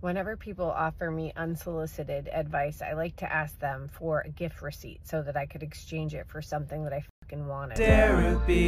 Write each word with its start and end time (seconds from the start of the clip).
whenever 0.00 0.36
people 0.36 0.70
offer 0.70 1.10
me 1.10 1.32
unsolicited 1.36 2.28
advice, 2.32 2.80
I 2.82 2.92
like 2.94 3.16
to 3.16 3.30
ask 3.32 3.58
them 3.60 3.88
for 3.92 4.20
a 4.20 4.28
gift 4.28 4.62
receipt 4.62 5.00
so 5.06 5.22
that 5.22 5.36
I 5.36 5.46
could 5.46 5.62
exchange 5.62 6.14
it 6.14 6.26
for 6.28 6.40
something 6.42 6.84
that 6.84 6.92
I 6.92 7.04
fucking 7.22 7.46
wanted. 7.46 7.76
Derapy 7.78 8.66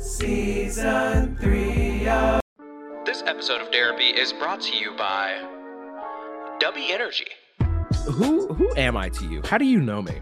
Season 0.00 1.36
3 1.40 2.08
of 2.08 2.40
This 3.04 3.22
episode 3.26 3.60
of 3.60 3.70
Derapy 3.70 4.16
is 4.16 4.32
brought 4.32 4.60
to 4.62 4.76
you 4.76 4.94
by 4.96 5.34
Dubby 6.60 6.90
Energy. 6.90 7.26
Who 8.04 8.46
who 8.54 8.72
am 8.76 8.96
I 8.96 9.08
to 9.10 9.26
you? 9.28 9.42
How 9.44 9.58
do 9.58 9.64
you 9.64 9.80
know 9.80 10.00
me? 10.00 10.20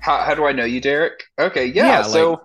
How, 0.00 0.18
how 0.22 0.34
do 0.34 0.44
I 0.46 0.52
know 0.52 0.64
you, 0.64 0.80
Deryk? 0.80 1.20
Okay, 1.38 1.66
yeah. 1.66 1.86
Yeah, 1.86 2.02
so 2.02 2.30
like- 2.30 2.40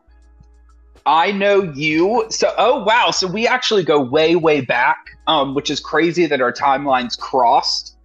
I 1.09 1.31
know 1.31 1.63
you. 1.63 2.27
So 2.29 2.53
oh 2.59 2.83
wow, 2.83 3.09
so 3.09 3.25
we 3.25 3.47
actually 3.47 3.83
go 3.83 3.99
way 3.99 4.35
way 4.35 4.61
back, 4.61 5.07
um, 5.25 5.55
which 5.55 5.71
is 5.71 5.79
crazy 5.79 6.27
that 6.27 6.39
our 6.39 6.53
timelines 6.53 7.17
crossed 7.17 7.97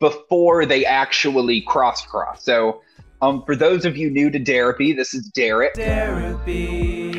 before 0.00 0.66
they 0.66 0.84
actually 0.84 1.60
cross 1.60 2.04
crossed 2.04 2.08
cross. 2.08 2.44
So 2.44 2.82
um, 3.22 3.44
for 3.44 3.54
those 3.54 3.84
of 3.84 3.96
you 3.96 4.10
new 4.10 4.30
to 4.30 4.40
Derapy, 4.40 4.96
this 4.96 5.14
is 5.14 5.30
Deryk. 5.30 5.74
Therapy 5.76 7.12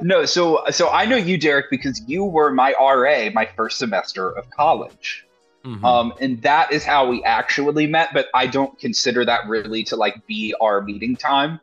No, 0.00 0.24
so 0.24 0.64
so 0.70 0.88
I 0.88 1.04
know 1.04 1.16
you, 1.16 1.38
Deryk, 1.38 1.64
because 1.70 2.00
you 2.06 2.24
were 2.24 2.50
my 2.52 2.72
RA 2.80 3.28
my 3.34 3.44
first 3.54 3.78
semester 3.78 4.30
of 4.30 4.48
college. 4.48 5.26
Mhm. 5.62 5.84
Um, 5.84 6.14
and 6.22 6.40
that 6.40 6.72
is 6.72 6.84
how 6.84 7.06
we 7.06 7.22
actually 7.24 7.86
met, 7.86 8.14
but 8.14 8.28
I 8.32 8.46
don't 8.46 8.78
consider 8.78 9.26
that 9.26 9.46
really 9.46 9.84
to 9.84 9.96
like 9.96 10.26
be 10.26 10.54
our 10.58 10.80
meeting 10.80 11.16
time. 11.16 11.60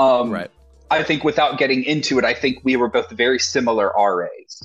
Um, 0.00 0.30
right. 0.30 0.50
I 0.90 1.02
think 1.02 1.22
without 1.24 1.58
getting 1.58 1.84
into 1.84 2.18
it, 2.18 2.24
I 2.24 2.34
think 2.34 2.60
we 2.64 2.76
were 2.76 2.88
both 2.88 3.10
very 3.10 3.38
similar 3.38 3.92
RAs. 3.96 4.62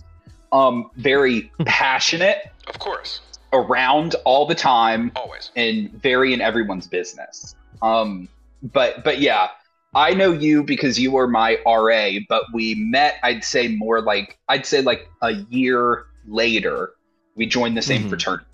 Um, 0.52 0.90
very 0.96 1.52
passionate, 1.66 2.50
Of 2.68 2.80
course, 2.80 3.20
around 3.54 4.16
all 4.26 4.46
the 4.46 4.56
time, 4.56 5.12
always. 5.16 5.52
and 5.56 5.92
very 5.92 6.34
in 6.34 6.42
everyone's 6.42 6.88
business. 6.88 7.56
Um, 7.82 8.28
but 8.74 9.04
but 9.04 9.20
yeah, 9.20 9.50
I 9.94 10.14
know 10.14 10.32
you 10.32 10.64
because 10.64 10.98
you 11.00 11.12
were 11.12 11.28
my 11.28 11.58
RA, 11.66 12.20
but 12.30 12.44
we 12.54 12.76
met. 12.76 13.16
I'd 13.22 13.44
say 13.44 13.68
more 13.68 14.02
like 14.02 14.38
I'd 14.50 14.66
say 14.66 14.82
like 14.82 15.10
a 15.22 15.32
year 15.50 16.06
later, 16.28 16.92
we 17.36 17.46
joined 17.46 17.76
the 17.78 17.82
same 17.82 18.06
Mhm. 18.06 18.10
fraternity, 18.10 18.46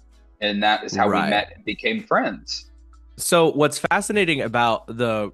and 0.42 0.62
that 0.64 0.84
is 0.84 0.96
how 0.96 1.08
Right. 1.08 1.26
we 1.26 1.30
met 1.30 1.52
and 1.56 1.64
became 1.64 2.04
friends. 2.04 2.66
So 3.18 3.52
what's 3.52 3.78
fascinating 3.80 4.42
about 4.42 4.88
the 4.88 5.32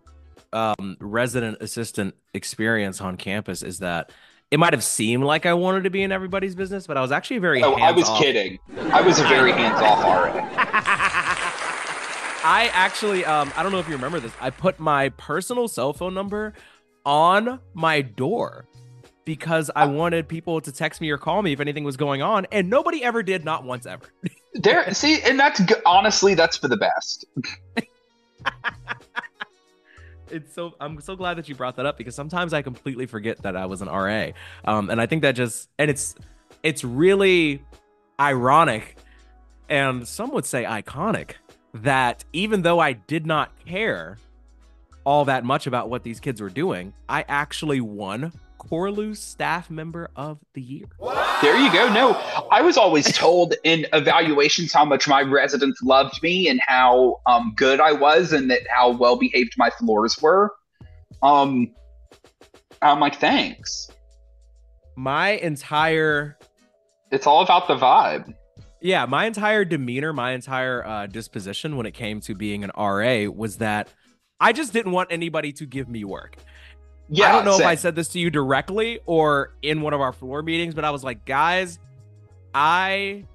um, 0.53 0.97
resident 0.99 1.57
assistant 1.61 2.15
experience 2.33 3.01
on 3.01 3.17
campus 3.17 3.61
is 3.63 3.79
that 3.79 4.11
it 4.49 4.59
might 4.59 4.73
have 4.73 4.83
seemed 4.83 5.23
like 5.23 5.45
I 5.45 5.53
wanted 5.53 5.83
to 5.83 5.89
be 5.89 6.03
in 6.03 6.11
everybody's 6.11 6.55
business, 6.55 6.87
but 6.87 6.97
I 6.97 7.01
was 7.01 7.11
actually 7.11 7.39
very. 7.39 7.63
Oh, 7.63 7.73
I 7.73 7.91
was 7.91 8.09
kidding. 8.17 8.59
I 8.91 9.01
was 9.01 9.19
a 9.19 9.23
very 9.23 9.51
hands-off 9.51 10.03
RA. 10.03 10.49
I 12.43 12.69
actually, 12.71 13.25
um, 13.25 13.51
I 13.57 13.63
don't 13.63 13.73
know 13.73 13.79
if 13.79 13.87
you 13.87 13.95
remember 13.95 14.21
this. 14.21 14.31
I 14.39 14.51
put 14.51 14.79
my 14.79 15.09
personal 15.09 15.67
cell 15.67 15.91
phone 15.91 16.13
number 16.13 16.53
on 17.05 17.59
my 17.73 18.01
door 18.01 18.65
because 19.25 19.69
I 19.75 19.85
wanted 19.85 20.29
people 20.29 20.61
to 20.61 20.71
text 20.71 21.01
me 21.01 21.09
or 21.09 21.17
call 21.17 21.41
me 21.41 21.51
if 21.51 21.59
anything 21.59 21.83
was 21.83 21.97
going 21.97 22.21
on, 22.21 22.47
and 22.49 22.69
nobody 22.69 23.03
ever 23.03 23.21
did, 23.21 23.43
not 23.43 23.65
once 23.65 23.85
ever. 23.85 24.05
There, 24.53 24.93
see, 24.93 25.21
and 25.23 25.37
that's 25.37 25.61
honestly 25.85 26.33
that's 26.33 26.55
for 26.55 26.69
the 26.69 26.77
best. 26.77 27.25
It's 30.31 30.53
so 30.53 30.75
I'm 30.79 30.99
so 31.01 31.15
glad 31.15 31.37
that 31.37 31.47
you 31.49 31.55
brought 31.55 31.75
that 31.77 31.85
up 31.85 31.97
because 31.97 32.15
sometimes 32.15 32.53
I 32.53 32.61
completely 32.61 33.05
forget 33.05 33.41
that 33.43 33.55
I 33.55 33.65
was 33.65 33.81
an 33.81 33.87
RA, 33.87 34.29
um, 34.65 34.89
and 34.89 34.99
I 34.99 35.05
think 35.05 35.21
that 35.21 35.33
just 35.33 35.69
and 35.79 35.89
it's 35.89 36.15
it's 36.63 36.83
really 36.83 37.63
ironic, 38.19 38.97
and 39.69 40.07
some 40.07 40.31
would 40.31 40.45
say 40.45 40.63
iconic 40.63 41.31
that 41.73 42.23
even 42.33 42.61
though 42.61 42.79
I 42.79 42.93
did 42.93 43.25
not 43.25 43.51
care 43.65 44.17
all 45.03 45.25
that 45.25 45.45
much 45.45 45.67
about 45.67 45.89
what 45.89 46.03
these 46.03 46.19
kids 46.19 46.41
were 46.41 46.49
doing, 46.49 46.93
I 47.07 47.23
actually 47.27 47.81
won 47.81 48.33
Corlew 48.69 49.15
Staff 49.15 49.69
Member 49.69 50.09
of 50.15 50.39
the 50.53 50.61
Year. 50.61 50.85
There 51.41 51.57
you 51.57 51.71
go. 51.71 51.91
No, 51.93 52.11
I 52.51 52.61
was 52.61 52.77
always 52.77 53.11
told 53.13 53.53
in 53.63 53.85
evaluations 53.93 54.73
how 54.73 54.85
much 54.85 55.07
my 55.07 55.21
residents 55.21 55.81
loved 55.81 56.21
me 56.21 56.49
and 56.49 56.59
how 56.65 57.21
um, 57.25 57.53
good 57.55 57.79
I 57.79 57.91
was, 57.91 58.33
and 58.33 58.49
that 58.51 58.61
how 58.69 58.91
well 58.91 59.15
behaved 59.15 59.53
my 59.57 59.69
floors 59.69 60.21
were. 60.21 60.53
Um, 61.23 61.73
I'm 62.81 62.99
like, 62.99 63.19
thanks. 63.19 63.89
My 64.95 65.31
entire 65.31 66.37
It's 67.11 67.27
all 67.27 67.41
about 67.43 67.67
the 67.67 67.75
vibe. 67.75 68.33
yeah, 68.81 69.05
my 69.05 69.25
entire 69.25 69.63
demeanor, 69.63 70.11
my 70.13 70.31
entire 70.31 70.85
uh, 70.85 71.07
disposition 71.07 71.77
when 71.77 71.85
it 71.85 71.93
came 71.93 72.19
to 72.21 72.35
being 72.35 72.63
an 72.63 72.71
RA 72.77 73.25
was 73.29 73.57
that 73.57 73.89
I 74.39 74.53
just 74.53 74.73
didn't 74.73 74.91
want 74.91 75.11
anybody 75.11 75.51
to 75.53 75.65
give 75.65 75.87
me 75.87 76.03
work. 76.03 76.37
Yeah, 77.09 77.29
I 77.29 77.31
don't 77.31 77.45
know 77.45 77.57
if 77.57 77.65
I 77.65 77.75
said 77.75 77.95
this 77.95 78.09
to 78.09 78.19
you 78.19 78.29
directly 78.29 78.99
or 79.05 79.53
in 79.61 79.81
one 79.81 79.93
of 79.93 80.01
our 80.01 80.11
floor 80.11 80.41
meetings, 80.41 80.75
but 80.75 80.83
I 80.83 80.91
was 80.91 81.03
like, 81.03 81.25
guys, 81.25 81.79
I 82.53 83.25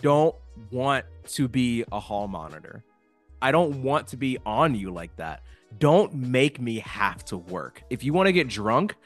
don't 0.00 0.34
want 0.70 1.04
to 1.28 1.48
be 1.48 1.84
a 1.92 2.00
hall 2.00 2.26
monitor. 2.26 2.82
I 3.40 3.52
don't 3.52 3.82
want 3.82 4.08
to 4.08 4.16
be 4.16 4.38
on 4.44 4.74
you 4.74 4.90
like 4.90 5.14
that. 5.16 5.42
Don't 5.78 6.14
make 6.14 6.60
me 6.60 6.80
have 6.80 7.24
to 7.26 7.36
work. 7.36 7.82
If 7.90 8.04
you 8.04 8.12
want 8.12 8.26
to 8.26 8.32
get 8.32 8.48
drunk, 8.48 8.96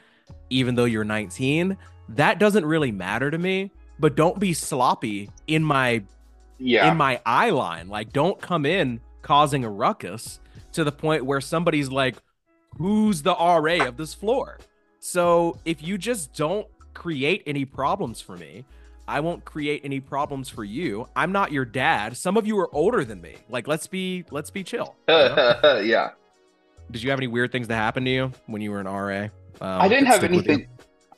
even 0.49 0.75
though 0.75 0.85
you're 0.85 1.03
19, 1.03 1.77
that 2.09 2.39
doesn't 2.39 2.65
really 2.65 2.91
matter 2.91 3.31
to 3.31 3.37
me. 3.37 3.71
But 3.99 4.15
don't 4.15 4.39
be 4.39 4.53
sloppy 4.53 5.31
in 5.47 5.63
my 5.63 6.03
yeah. 6.59 6.91
in 6.91 6.97
my 6.97 7.19
eye 7.25 7.49
line. 7.49 7.87
Like, 7.87 8.13
don't 8.13 8.39
come 8.39 8.65
in 8.65 9.01
causing 9.21 9.63
a 9.63 9.69
ruckus 9.69 10.39
to 10.73 10.83
the 10.83 10.91
point 10.91 11.25
where 11.25 11.41
somebody's 11.41 11.89
like, 11.89 12.17
who's 12.77 13.21
the 13.21 13.33
RA 13.33 13.85
of 13.87 13.97
this 13.97 14.13
floor? 14.13 14.59
So 14.99 15.57
if 15.65 15.81
you 15.81 15.97
just 15.97 16.33
don't 16.33 16.67
create 16.93 17.43
any 17.45 17.65
problems 17.65 18.19
for 18.21 18.35
me, 18.35 18.65
I 19.07 19.21
won't 19.21 19.45
create 19.45 19.81
any 19.85 19.99
problems 20.01 20.49
for 20.49 20.63
you. 20.63 21.07
I'm 21.15 21.31
not 21.31 21.51
your 21.51 21.63
dad. 21.63 22.17
Some 22.17 22.35
of 22.35 22.45
you 22.45 22.59
are 22.59 22.73
older 22.75 23.05
than 23.05 23.21
me. 23.21 23.35
Like, 23.49 23.67
let's 23.67 23.87
be 23.87 24.25
let's 24.31 24.49
be 24.49 24.63
chill. 24.63 24.95
you 25.07 25.13
know? 25.13 25.81
yeah. 25.83 26.09
Did 26.91 27.03
you 27.03 27.09
have 27.09 27.19
any 27.19 27.27
weird 27.27 27.51
things 27.51 27.67
that 27.67 27.75
happened 27.75 28.05
to 28.05 28.11
you 28.11 28.31
when 28.47 28.61
you 28.61 28.71
were 28.71 28.79
an 28.79 28.87
RA? 28.87 29.29
Um, 29.61 29.81
I 29.81 29.87
didn't 29.87 30.07
have 30.07 30.17
stick 30.17 30.31
with 30.31 30.45
you? 30.45 30.53
anything. 30.53 30.69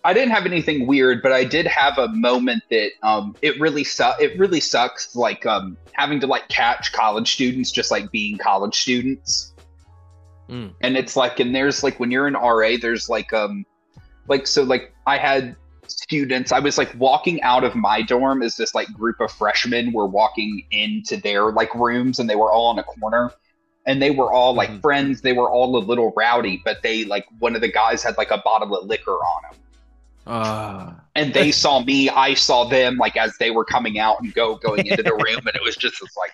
I 0.04 0.14
didn't 0.14 0.32
have 0.32 0.46
anything 0.46 0.88
weird, 0.88 1.22
but 1.22 1.34
I 1.34 1.44
did 1.44 1.68
have 1.68 1.98
a 1.98 2.08
moment 2.10 2.64
that 2.70 2.92
um, 3.04 3.36
it 3.42 3.60
really 3.60 3.84
su- 3.84 4.14
It 4.20 4.40
really 4.40 4.62
sucks, 4.62 5.16
like 5.16 5.46
um, 5.46 5.76
having 5.92 6.20
to 6.22 6.28
like 6.28 6.48
catch 6.48 6.94
college 6.94 7.34
students 7.34 7.70
just 7.70 7.92
like 7.92 8.10
being 8.12 8.38
college 8.38 8.80
students. 8.80 9.49
Mm. 10.50 10.74
And 10.82 10.98
it's 10.98 11.16
like, 11.16 11.40
and 11.40 11.54
there's 11.54 11.84
like 11.84 12.00
when 12.00 12.12
you're 12.12 12.28
an 12.28 12.34
RA, 12.34 12.72
there's 12.82 13.08
like 13.08 13.32
um, 13.34 13.66
like 14.28 14.48
so 14.48 14.64
like 14.64 14.94
I 15.06 15.18
had 15.18 15.56
students. 15.88 16.52
I 16.52 16.60
was 16.60 16.78
like 16.78 16.94
walking 16.98 17.42
out 17.44 17.64
of 17.64 17.76
my 17.76 18.02
dorm 18.02 18.42
as 18.42 18.56
this 18.58 18.74
like 18.74 18.92
group 18.94 19.20
of 19.20 19.32
freshmen 19.32 19.94
were 19.94 20.08
walking 20.08 20.66
into 20.72 21.18
their 21.18 21.52
like 21.52 21.74
rooms, 21.76 22.20
and 22.20 22.30
they 22.30 22.36
were 22.36 22.52
all 22.52 22.72
in 22.72 22.80
a 22.80 22.84
corner 22.84 23.32
and 23.86 24.02
they 24.02 24.12
were 24.12 24.32
all 24.32 24.54
like 24.54 24.70
Mhm. 24.70 24.82
friends. 24.82 25.22
They 25.22 25.34
were 25.34 25.50
all 25.50 25.76
a 25.76 25.80
little 25.80 26.14
rowdy, 26.16 26.62
but 26.64 26.82
they 26.84 27.06
like 27.06 27.26
one 27.40 27.56
of 27.56 27.62
the 27.62 27.72
guys 27.72 28.04
had 28.04 28.18
like 28.18 28.30
a 28.30 28.38
bottle 28.38 28.76
of 28.76 28.86
liquor 28.86 29.14
on 29.14 29.44
him, 29.46 29.60
Uh, 30.28 30.92
and 31.16 31.34
they 31.34 31.52
saw 31.52 31.80
me. 31.84 32.10
I 32.10 32.36
saw 32.36 32.66
them 32.66 32.98
like 32.98 33.18
as 33.18 33.36
they 33.40 33.50
were 33.50 33.66
coming 33.66 33.98
out 33.98 34.22
and 34.22 34.34
go 34.34 34.56
going 34.56 34.86
into 34.86 35.02
the 35.02 35.14
room, 35.14 35.40
and 35.48 35.56
it 35.56 35.64
was 35.64 35.76
just 35.76 36.00
this 36.02 36.16
like, 36.16 36.34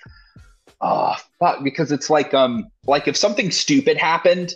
oh 0.81 1.16
fuck, 1.40 1.63
because 1.63 1.91
it's 1.91 2.09
like 2.09 2.34
um 2.34 2.68
like 2.86 3.08
if 3.08 3.16
something 3.18 3.52
stupid 3.52 3.97
happened, 3.97 4.53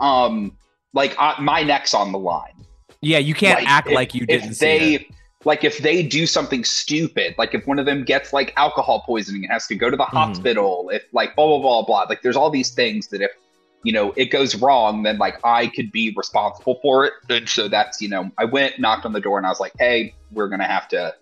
um 0.00 0.56
like 0.94 1.14
I, 1.18 1.40
my 1.40 1.62
neck's 1.62 1.94
on 1.94 2.12
the 2.12 2.18
line. 2.18 2.52
yeah, 3.00 3.18
you 3.18 3.34
can't 3.34 3.60
Like, 3.60 3.68
act 3.68 3.88
if- 3.88 3.94
like 3.94 4.14
you 4.14 4.26
didn't 4.26 4.58
they, 4.58 4.94
it. 4.94 5.06
Like 5.44 5.64
if 5.64 5.78
they 5.78 6.04
do 6.04 6.24
something 6.26 6.62
stupid, 6.62 7.34
like 7.36 7.52
if 7.52 7.66
one 7.66 7.80
of 7.80 7.86
them 7.86 8.04
gets 8.04 8.32
like 8.32 8.52
alcohol 8.56 9.02
poisoning 9.04 9.42
and 9.42 9.52
has 9.52 9.66
to 9.66 9.74
go 9.74 9.90
to 9.90 9.96
the 9.96 10.04
Mm-hmm. 10.04 10.16
hospital, 10.16 10.88
if 10.92 11.02
like 11.12 11.34
blah 11.34 11.46
blah 11.46 11.58
blah 11.58 11.82
blah, 11.82 12.02
like 12.08 12.22
there's 12.22 12.36
all 12.36 12.48
these 12.50 12.70
things 12.70 13.08
that 13.08 13.20
if 13.20 13.30
you 13.82 13.92
know 13.92 14.12
it 14.16 14.26
goes 14.26 14.54
wrong, 14.54 15.02
then 15.02 15.18
like 15.18 15.36
I 15.44 15.66
could 15.66 15.90
be 15.90 16.14
responsible 16.16 16.78
for 16.80 17.04
it. 17.06 17.14
And 17.28 17.48
so 17.48 17.66
that's 17.66 18.00
you 18.00 18.08
know 18.08 18.30
I 18.38 18.44
went 18.44 18.78
knocked 18.78 19.04
on 19.04 19.12
the 19.12 19.20
door 19.20 19.36
and 19.36 19.44
I 19.44 19.50
was 19.50 19.58
like, 19.58 19.72
hey, 19.80 20.14
we're 20.30 20.48
gonna 20.48 20.68
have 20.68 20.86
to, 20.90 21.12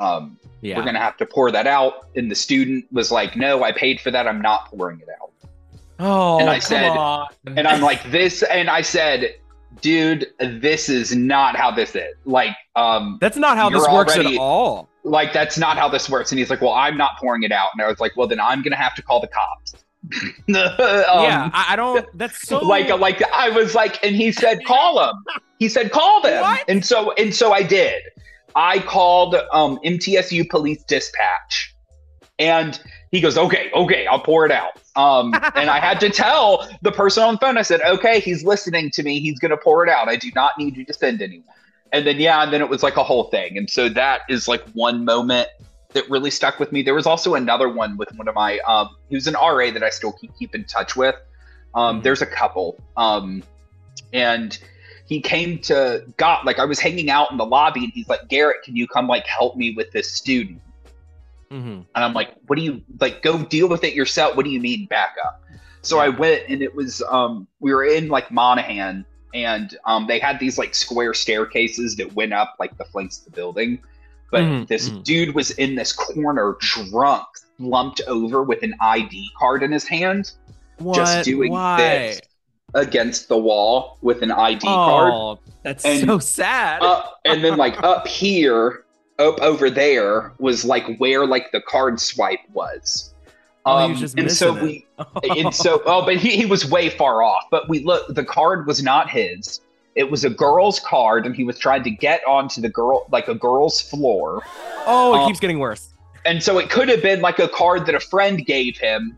um, 0.00 0.38
Yeah. 0.60 0.76
we're 0.78 0.84
gonna 0.84 0.98
have 0.98 1.16
to 1.18 1.26
pour 1.26 1.50
that 1.50 1.66
out. 1.66 2.06
And 2.16 2.30
the 2.30 2.34
student 2.34 2.86
was 2.92 3.10
like, 3.10 3.36
no, 3.36 3.62
I 3.62 3.72
paid 3.72 4.00
for 4.00 4.10
that. 4.10 4.26
I'm 4.26 4.40
not 4.42 4.66
pouring 4.70 5.00
it 5.00 5.08
out. 5.20 5.30
oh, 6.00 6.38
and 6.40 6.50
I 6.50 6.58
said- 6.58 6.90
on. 6.90 7.28
And 7.46 7.66
I'm 7.68 7.80
like, 7.80 8.02
this, 8.10 8.42
and 8.44 8.68
I 8.68 8.80
said, 8.82 9.36
dude, 9.80 10.26
this 10.38 10.88
is 10.88 11.14
not 11.14 11.56
how 11.56 11.70
this 11.70 11.94
is. 11.94 12.14
Like, 12.24 12.54
um, 12.76 13.18
That's 13.20 13.36
not 13.36 13.56
how 13.56 13.70
this 13.70 13.86
works 13.88 14.14
already- 14.14 14.34
at 14.36 14.40
all. 14.40 14.88
like 15.04 15.32
that's 15.34 15.58
not 15.58 15.76
how 15.76 15.88
this 15.88 16.08
works. 16.08 16.32
And 16.32 16.38
he's 16.38 16.48
like, 16.50 16.60
well, 16.62 16.72
I'm 16.72 16.96
not 16.96 17.18
pouring 17.18 17.42
it 17.42 17.52
out. 17.52 17.68
And 17.74 17.82
I 17.82 17.88
was 17.88 18.00
like, 18.00 18.16
well, 18.16 18.26
then 18.26 18.40
I'm 18.40 18.62
gonna 18.62 18.76
have 18.76 18.94
to 18.94 19.02
call 19.02 19.20
the 19.20 19.28
cops. 19.28 19.74
Um, 20.48 20.54
yeah, 21.24 21.50
I, 21.54 21.66
I 21.70 21.76
don't. 21.76 22.06
That's 22.18 22.46
so 22.46 22.58
like 22.74 22.88
like 22.98 23.22
I 23.32 23.48
was 23.50 23.74
like, 23.74 24.04
and 24.04 24.14
he 24.14 24.32
said, 24.32 24.64
call 24.66 24.96
them. 24.98 25.24
He 25.58 25.68
said, 25.68 25.92
call 25.92 26.20
them. 26.20 26.42
What? 26.42 26.64
And 26.68 26.84
so 26.84 27.12
and 27.12 27.34
so 27.34 27.52
I 27.52 27.62
did. 27.62 28.02
I 28.56 28.78
called 28.80 29.36
um, 29.52 29.78
MTSU 29.84 30.48
police 30.48 30.82
dispatch, 30.84 31.74
and 32.38 32.80
he 33.10 33.20
goes, 33.20 33.36
"Okay, 33.36 33.70
okay, 33.74 34.06
I'll 34.06 34.20
pour 34.20 34.46
it 34.46 34.52
out." 34.52 34.80
Um, 34.96 35.34
and 35.54 35.70
I 35.70 35.80
had 35.80 36.00
to 36.00 36.10
tell 36.10 36.68
the 36.82 36.92
person 36.92 37.22
on 37.22 37.34
the 37.34 37.40
phone. 37.40 37.58
I 37.58 37.62
said, 37.62 37.80
"Okay, 37.82 38.20
he's 38.20 38.44
listening 38.44 38.90
to 38.92 39.02
me. 39.02 39.20
He's 39.20 39.38
going 39.38 39.50
to 39.50 39.56
pour 39.56 39.84
it 39.84 39.90
out. 39.90 40.08
I 40.08 40.16
do 40.16 40.30
not 40.34 40.52
need 40.58 40.76
you 40.76 40.84
to 40.84 40.92
send 40.92 41.22
anyone." 41.22 41.48
And 41.92 42.06
then 42.06 42.18
yeah, 42.18 42.42
and 42.42 42.52
then 42.52 42.60
it 42.60 42.68
was 42.68 42.82
like 42.82 42.96
a 42.96 43.04
whole 43.04 43.24
thing. 43.24 43.56
And 43.56 43.70
so 43.70 43.88
that 43.90 44.22
is 44.28 44.48
like 44.48 44.62
one 44.70 45.04
moment 45.04 45.48
that 45.94 46.08
really 46.10 46.30
stuck 46.30 46.58
with 46.58 46.72
me. 46.72 46.82
There 46.82 46.94
was 46.94 47.06
also 47.06 47.34
another 47.34 47.68
one 47.68 47.96
with 47.96 48.12
one 48.16 48.28
of 48.28 48.34
my 48.34 48.58
um, 48.66 48.90
he 49.08 49.14
was 49.14 49.26
an 49.26 49.34
RA 49.34 49.70
that 49.70 49.82
I 49.82 49.90
still 49.90 50.12
keep 50.12 50.36
keep 50.38 50.54
in 50.54 50.64
touch 50.64 50.96
with. 50.96 51.14
Um, 51.74 52.00
Mhm. 52.00 52.02
There's 52.04 52.22
a 52.22 52.26
couple, 52.26 52.78
um, 52.96 53.42
and 54.12 54.58
he 55.06 55.20
came 55.20 55.58
to 55.60 56.04
got 56.16 56.44
like 56.46 56.58
I 56.58 56.64
was 56.64 56.80
hanging 56.80 57.10
out 57.10 57.30
in 57.30 57.38
the 57.38 57.46
lobby, 57.46 57.84
and 57.84 57.92
he's 57.94 58.08
like, 58.08 58.28
Garrett, 58.28 58.62
can 58.64 58.76
you 58.76 58.86
come 58.88 59.06
like 59.08 59.26
help 59.26 59.56
me 59.56 59.74
with 59.76 59.90
this 59.92 60.12
student? 60.12 60.62
hmm 61.50 61.86
And 61.94 62.04
I'm 62.04 62.12
like, 62.12 62.34
what 62.46 62.56
do 62.56 62.62
you 62.62 62.82
like? 63.00 63.22
Go 63.22 63.42
deal 63.44 63.68
with 63.68 63.84
it 63.84 63.94
yourself. 63.94 64.36
What 64.36 64.44
do 64.44 64.50
you 64.50 64.60
mean 64.60 64.86
back 64.86 65.14
up? 65.24 65.40
So 65.82 65.98
I 65.98 66.08
went, 66.08 66.42
and 66.48 66.62
it 66.62 66.74
was 66.74 67.02
um, 67.08 67.46
we 67.60 67.72
were 67.72 67.84
in 67.84 68.08
like 68.08 68.30
Monohan, 68.32 69.06
and 69.32 69.76
um, 69.86 70.06
they 70.08 70.18
had 70.18 70.40
these 70.40 70.58
like 70.58 70.74
square 70.74 71.14
staircases 71.14 71.96
that 71.96 72.12
went 72.14 72.32
up 72.32 72.54
like 72.58 72.76
the 72.78 72.84
flanks 72.84 73.18
of 73.18 73.26
the 73.26 73.30
building. 73.30 73.80
But 74.32 74.46
Mhm, 74.46 74.66
this 74.66 74.90
mhm. 74.90 75.04
dude 75.04 75.34
was 75.36 75.52
in 75.52 75.76
this 75.76 75.92
corner, 75.92 76.56
drunk, 76.60 77.26
lumped 77.60 78.00
over 78.08 78.42
with 78.42 78.62
an 78.64 78.74
ID 78.80 79.30
card 79.38 79.62
in 79.62 79.70
his 79.70 79.86
hand, 79.86 80.32
What? 80.78 80.92
just 80.92 81.22
doing 81.22 81.50
Why? 81.50 81.76
this 81.76 82.20
against 82.74 83.28
the 83.28 83.38
wall 83.38 83.98
with 84.02 84.22
an 84.22 84.30
ID 84.30 84.66
card. 84.66 85.12
Oh, 85.12 85.38
that's 85.62 85.84
And- 85.84 86.06
so 86.06 86.18
sad. 86.18 86.82
up 86.82 87.20
and 87.24 87.42
then 87.44 87.56
like 87.56 87.82
up 87.82 88.06
here 88.06 88.84
up 89.18 89.40
over 89.40 89.70
there 89.70 90.32
was 90.38 90.64
like 90.64 90.96
where 90.98 91.24
like 91.26 91.52
the 91.52 91.60
card 91.60 92.00
swipe 92.00 92.40
was. 92.52 93.14
Oh, 93.66 93.94
just 93.94 94.18
and 94.18 94.30
so 94.30 94.52
we 94.52 94.86
and 95.38 95.54
so 95.54 95.80
oh 95.86 96.04
but 96.04 96.16
he, 96.16 96.36
he 96.36 96.44
was 96.46 96.68
way 96.68 96.90
far 96.90 97.22
off. 97.22 97.44
But 97.50 97.68
we 97.68 97.78
look 97.80 98.12
the 98.14 98.24
card 98.24 98.66
was 98.66 98.82
not 98.82 99.08
his. 99.08 99.60
It 99.94 100.10
was 100.10 100.24
a 100.24 100.30
girl's 100.30 100.80
card 100.80 101.24
and 101.24 101.34
he 101.34 101.44
was 101.44 101.58
trying 101.58 101.84
to 101.84 101.90
get 101.90 102.20
onto 102.26 102.60
the 102.60 102.68
girl 102.68 103.06
like 103.12 103.28
a 103.28 103.34
girl's 103.34 103.80
floor. 103.80 104.42
Oh, 104.86 105.14
it 105.14 105.18
um, 105.18 105.28
keeps 105.28 105.40
getting 105.40 105.60
worse. 105.60 105.88
and 106.26 106.42
so 106.42 106.58
it 106.58 106.68
could 106.68 106.88
have 106.88 107.00
been 107.00 107.20
like 107.20 107.38
a 107.38 107.48
card 107.48 107.86
that 107.86 107.94
a 107.94 108.00
friend 108.00 108.44
gave 108.44 108.76
him 108.76 109.16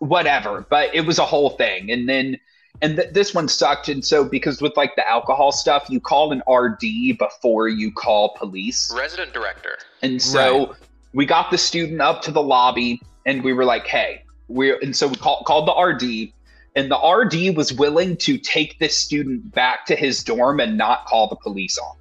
whatever. 0.00 0.66
But 0.68 0.92
it 0.94 1.02
was 1.06 1.18
a 1.18 1.24
whole 1.24 1.50
thing. 1.50 1.90
And 1.90 2.08
then 2.08 2.38
and 2.82 2.96
th- 2.96 3.12
this 3.12 3.34
one 3.34 3.48
sucked 3.48 3.88
and 3.88 4.04
so 4.04 4.24
because 4.24 4.60
with 4.62 4.76
like 4.76 4.94
the 4.96 5.08
alcohol 5.08 5.52
stuff 5.52 5.86
you 5.88 6.00
call 6.00 6.32
an 6.32 6.42
rd 6.50 6.80
before 7.18 7.68
you 7.68 7.92
call 7.92 8.34
police 8.36 8.92
Resident 8.96 9.32
director. 9.32 9.78
and 10.02 10.20
so 10.20 10.66
Right. 10.68 10.76
we 11.12 11.26
got 11.26 11.50
the 11.50 11.58
student 11.58 12.00
up 12.00 12.22
to 12.22 12.30
the 12.30 12.42
lobby 12.42 13.00
and 13.26 13.42
we 13.44 13.52
were 13.52 13.64
like 13.64 13.86
hey 13.86 14.22
we're 14.48 14.78
and 14.82 14.94
so 14.96 15.08
we 15.08 15.16
call, 15.16 15.42
called 15.46 15.68
the 15.68 15.80
rd 15.80 16.32
and 16.76 16.90
the 16.90 16.98
rd 16.98 17.56
was 17.56 17.72
willing 17.72 18.16
to 18.18 18.38
take 18.38 18.78
this 18.78 18.96
student 18.96 19.52
back 19.52 19.86
to 19.86 19.96
his 19.96 20.22
dorm 20.22 20.60
and 20.60 20.76
not 20.78 21.04
call 21.06 21.26
the 21.28 21.36
police 21.36 21.76
on. 21.78 21.96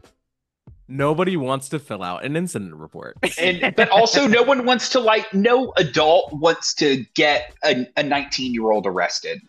Nobody 0.92 1.38
wants 1.38 1.70
to 1.70 1.78
fill 1.80 2.02
out 2.02 2.24
an 2.26 2.36
incident 2.36 2.74
report. 2.74 3.16
and 3.40 3.74
but 3.78 3.90
also 3.90 4.26
no 4.28 4.42
one 4.42 4.66
wants 4.66 4.90
to 4.90 5.00
like 5.00 5.32
no 5.34 5.72
adult 5.78 6.34
wants 6.34 6.74
to 6.76 7.06
get 7.14 7.54
a, 7.64 7.88
a 7.98 8.02
19 8.04 8.54
year 8.56 8.72
old 8.72 8.88
arrested 8.88 9.40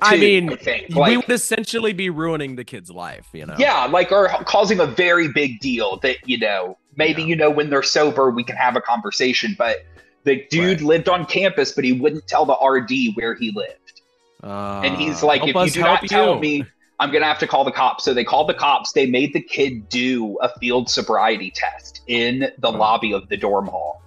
I 0.00 0.16
mean, 0.16 0.52
I 0.52 0.56
think. 0.56 0.94
we 0.94 1.16
would 1.16 1.30
essentially 1.30 1.92
be 1.92 2.08
ruining 2.10 2.56
the 2.56 2.64
kid's 2.64 2.90
life, 2.90 3.26
you 3.32 3.44
know? 3.46 3.56
yeah 3.58 3.84
like 3.86 4.12
or 4.12 4.28
causing 4.44 4.78
a 4.80 4.86
very 4.86 5.28
big 5.28 5.58
deal 5.60 5.96
that 5.98 6.16
you 6.28 6.38
know 6.38 6.78
maybe 6.96 7.22
Yeah. 7.22 7.28
you 7.28 7.36
know 7.36 7.50
when 7.50 7.70
they're 7.70 7.82
sober 7.82 8.30
we 8.30 8.44
can 8.44 8.56
have 8.56 8.76
a 8.76 8.80
conversation 8.80 9.54
but 9.58 9.78
the 10.24 10.44
dude 10.50 10.80
Right. 10.80 10.86
lived 10.88 11.08
on 11.08 11.26
campus 11.26 11.72
but 11.72 11.84
he 11.84 11.92
wouldn't 11.92 12.26
tell 12.28 12.44
the 12.44 12.54
rd 12.64 12.92
where 13.14 13.34
he 13.34 13.50
lived 13.52 14.02
Uh, 14.42 14.82
and 14.84 14.96
he's 14.96 15.22
like 15.22 15.42
if 15.46 15.54
you 15.54 15.70
do 15.70 15.80
not 15.80 15.98
help 15.98 16.06
tell 16.08 16.38
me 16.38 16.64
i'm 17.00 17.10
gonna 17.12 17.24
have 17.24 17.38
to 17.40 17.46
call 17.46 17.64
the 17.64 17.72
cops 17.72 18.04
so 18.04 18.14
they 18.14 18.24
called 18.24 18.48
the 18.48 18.54
cops 18.54 18.92
they 18.92 19.06
made 19.06 19.32
the 19.32 19.40
kid 19.40 19.88
do 19.88 20.36
a 20.42 20.48
field 20.60 20.88
sobriety 20.90 21.50
test 21.54 22.02
in 22.06 22.40
the 22.58 22.68
Oh. 22.68 22.70
lobby 22.70 23.12
of 23.12 23.28
the 23.28 23.36
dorm 23.36 23.66
hall 23.66 24.00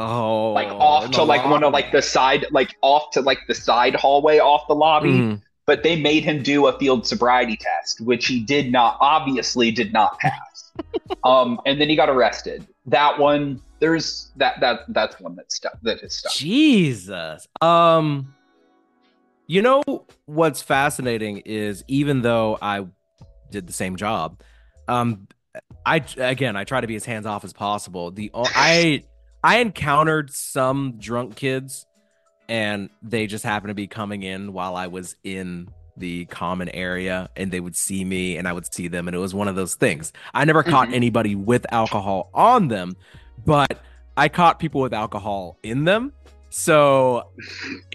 Oh, 0.00 0.52
like 0.54 0.68
off 0.68 1.10
to 1.10 1.22
like 1.22 1.44
one 1.44 1.62
of 1.64 1.72
like 1.72 1.92
the 1.92 2.02
side 2.02 2.46
like 2.50 2.74
off 2.82 3.10
to 3.12 3.20
like 3.20 3.38
the 3.48 3.54
side 3.54 3.94
hallway 3.94 4.38
off 4.38 4.66
the 4.68 4.74
lobby 4.74 5.10
Mhm. 5.10 5.42
but 5.66 5.82
they 5.82 5.96
made 5.96 6.24
him 6.24 6.42
do 6.42 6.66
a 6.66 6.78
field 6.78 7.06
sobriety 7.06 7.56
test 7.56 8.00
which 8.00 8.26
he 8.26 8.40
did 8.40 8.72
not 8.72 8.96
obviously 9.00 9.70
did 9.70 9.92
not 9.92 10.18
pass 10.18 10.72
um 11.24 11.60
and 11.66 11.80
then 11.80 11.88
he 11.88 11.96
got 11.96 12.08
arrested 12.08 12.66
that 12.86 13.18
one 13.18 13.60
there's 13.80 14.30
that 14.36 14.60
that 14.60 14.80
that's 14.88 15.18
one 15.20 15.34
that 15.36 15.50
stuck 15.52 15.78
that 15.82 16.00
is 16.02 16.14
stuck 16.14 16.32
Jesus. 16.32 17.46
Um 17.60 18.34
you 19.46 19.60
know 19.60 19.82
what's 20.26 20.62
fascinating 20.62 21.38
is 21.44 21.84
even 21.88 22.22
though 22.22 22.56
I 22.62 22.86
did 23.50 23.66
the 23.66 23.72
same 23.72 23.96
job, 23.96 24.40
um 24.88 25.26
I 25.84 26.02
again 26.16 26.56
I 26.56 26.64
try 26.64 26.80
to 26.80 26.86
be 26.86 26.96
as 26.96 27.04
hands 27.04 27.26
off 27.26 27.44
as 27.44 27.52
possible. 27.52 28.10
The 28.10 28.30
I 28.34 29.02
I 29.44 29.58
encountered 29.58 30.30
some 30.30 30.98
drunk 30.98 31.36
kids 31.36 31.86
and 32.48 32.90
they 33.02 33.26
just 33.26 33.44
happened 33.44 33.70
to 33.70 33.74
be 33.74 33.86
coming 33.86 34.22
in 34.22 34.52
while 34.52 34.76
I 34.76 34.86
was 34.86 35.16
in 35.24 35.68
the 35.96 36.24
common 36.26 36.68
area 36.70 37.28
and 37.36 37.50
they 37.50 37.60
would 37.60 37.76
see 37.76 38.04
me 38.04 38.36
and 38.36 38.48
I 38.48 38.52
would 38.52 38.72
see 38.72 38.88
them 38.88 39.08
and 39.08 39.14
it 39.14 39.18
was 39.20 39.34
one 39.34 39.48
of 39.48 39.56
those 39.56 39.74
things. 39.74 40.12
I 40.32 40.44
never 40.44 40.62
caught 40.62 40.88
Mhm. 40.88 40.94
anybody 40.94 41.34
with 41.34 41.66
alcohol 41.72 42.30
on 42.32 42.68
them, 42.68 42.96
but 43.44 43.82
I 44.16 44.28
caught 44.28 44.58
people 44.58 44.80
with 44.80 44.94
alcohol 44.94 45.58
in 45.62 45.84
them. 45.84 46.12
So 46.50 47.30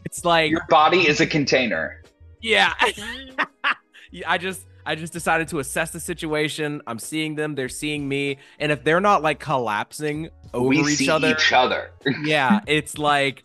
it's 0.06 0.26
like 0.26 0.52
your 0.52 0.66
body 0.70 1.08
is 1.08 1.22
a 1.22 1.28
container. 1.28 2.02
Yeah, 2.42 2.74
I 4.28 4.38
just 4.38 4.66
I 4.88 4.96
just 4.96 5.12
decided 5.14 5.50
to 5.50 5.60
assess 5.60 5.92
the 5.92 6.00
situation. 6.00 6.82
I'm 6.88 6.98
seeing 6.98 7.36
them, 7.36 7.56
they're 7.56 7.70
seeing 7.70 8.08
me, 8.08 8.38
and 8.60 8.72
if 8.72 8.84
they're 8.84 9.02
not 9.02 9.22
like 9.22 9.40
collapsing 9.40 10.30
over 10.54 10.68
we 10.70 10.80
each 10.80 10.98
see 10.98 11.10
other, 11.10 11.30
each 11.32 11.52
other 11.54 11.92
yeah, 12.24 12.62
it's 12.68 12.98
like 12.98 13.44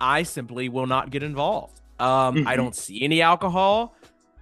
I 0.00 0.24
simply 0.24 0.68
will 0.68 0.86
not 0.86 1.10
get 1.10 1.22
involved. 1.22 1.80
Um 1.98 2.46
I 2.46 2.54
Mhm. 2.54 2.56
don't 2.56 2.74
see 2.76 3.02
any 3.04 3.22
alcohol. 3.22 3.94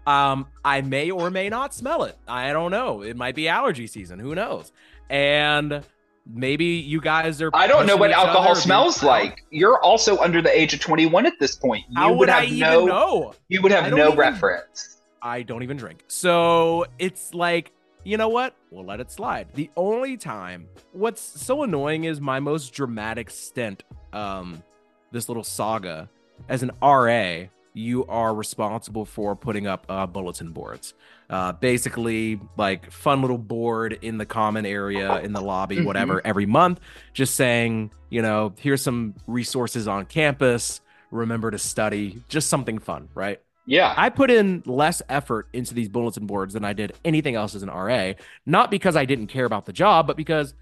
Um 0.06 0.47
I 0.65 0.81
may 0.81 1.11
or 1.11 1.31
may 1.31 1.49
not 1.49 1.75
smell 1.75 2.05
it. 2.05 2.17
I 2.27 2.53
don't 2.53 2.70
know. 2.70 3.03
It 3.03 3.17
might 3.17 3.35
be 3.35 3.47
allergy 3.49 3.87
season, 3.87 4.19
who 4.19 4.35
knows? 4.35 4.73
And 5.11 5.85
maybe 6.27 6.65
you 6.65 7.03
guys 7.03 7.43
are 7.43 7.50
i 7.53 7.67
don't 7.67 7.85
know 7.87 7.99
what 7.99 8.11
alcohol 8.11 8.55
smells 8.55 9.03
like 9.03 9.44
you're 9.51 9.79
also 9.82 10.17
under 10.20 10.41
the 10.41 10.48
age 10.58 10.72
of 10.72 10.81
21 10.81 11.27
at 11.27 11.34
this 11.39 11.55
point 11.55 11.84
you 11.91 11.98
How 12.01 12.08
would 12.08 12.20
would 12.20 12.29
have 12.31 12.44
even 12.44 12.60
no 12.60 12.87
know? 12.87 13.34
you 13.48 13.60
would 13.60 13.70
have 13.72 13.93
no 13.93 14.06
even- 14.06 14.19
reference 14.19 14.94
I 15.24 15.43
don't 15.43 15.62
even 15.62 15.76
drink. 15.78 16.04
So 16.06 16.84
it's 16.98 17.32
like, 17.32 17.72
you 18.04 18.19
know 18.19 18.28
what? 18.28 18.54
We'll 18.70 18.84
let 18.84 19.00
it 19.00 19.10
slide. 19.10 19.48
The 19.54 19.70
only 19.76 20.19
time, 20.19 20.69
what's 20.93 21.22
so 21.22 21.62
annoying 21.62 22.04
is 22.04 22.20
my 22.20 22.38
most 22.40 22.74
dramatic 22.74 23.31
stint, 23.31 23.82
um, 24.12 24.62
this 25.10 25.26
little 25.28 25.43
saga. 25.43 26.10
As 26.48 26.62
an 26.62 26.72
RA, 26.82 27.44
you 27.72 28.04
are 28.06 28.34
responsible 28.34 29.06
for 29.06 29.34
putting 29.34 29.66
up 29.66 29.86
uh, 29.88 30.06
bulletin 30.06 30.50
boards. 30.50 30.93
Uh, 31.31 31.52
basically, 31.52 32.38
like 32.58 32.90
fun 32.93 33.22
little 33.22 33.38
board 33.38 33.98
in 34.02 34.19
the 34.19 34.26
common 34.26 34.66
area, 34.66 35.20
in 35.20 35.32
the 35.32 35.40
lobby, 35.40 35.78
Mhm. 35.78 35.86
whatever, 35.86 36.20
every 36.24 36.44
month, 36.46 36.81
just 37.14 37.34
saying, 37.34 37.90
you 38.10 38.20
know, 38.20 38.52
here's 38.60 38.82
some 38.82 39.14
resources 39.26 39.88
on 39.88 40.04
campus. 40.04 40.82
Remember 41.10 41.50
to 41.50 41.58
study, 41.58 42.22
just 42.28 42.48
something 42.50 42.78
fun, 42.78 43.08
right? 43.14 43.40
Yeah 43.67 43.94
I 43.97 44.11
put 44.11 44.31
in 44.31 44.63
less 44.67 45.03
effort 45.09 45.49
into 45.53 45.75
these 45.75 45.89
bulletin 45.89 46.27
boards 46.27 46.55
than 46.55 46.65
I 46.65 46.73
did 46.73 46.93
anything 47.05 47.35
else 47.35 47.55
as 47.55 47.63
an 47.63 47.71
RA, 47.71 48.13
not 48.47 48.71
because 48.71 48.97
I 48.97 49.05
didn't 49.05 49.29
care 49.29 49.44
about 49.44 49.67
the 49.67 49.73
job, 49.73 50.06
but 50.06 50.17
because 50.17 50.55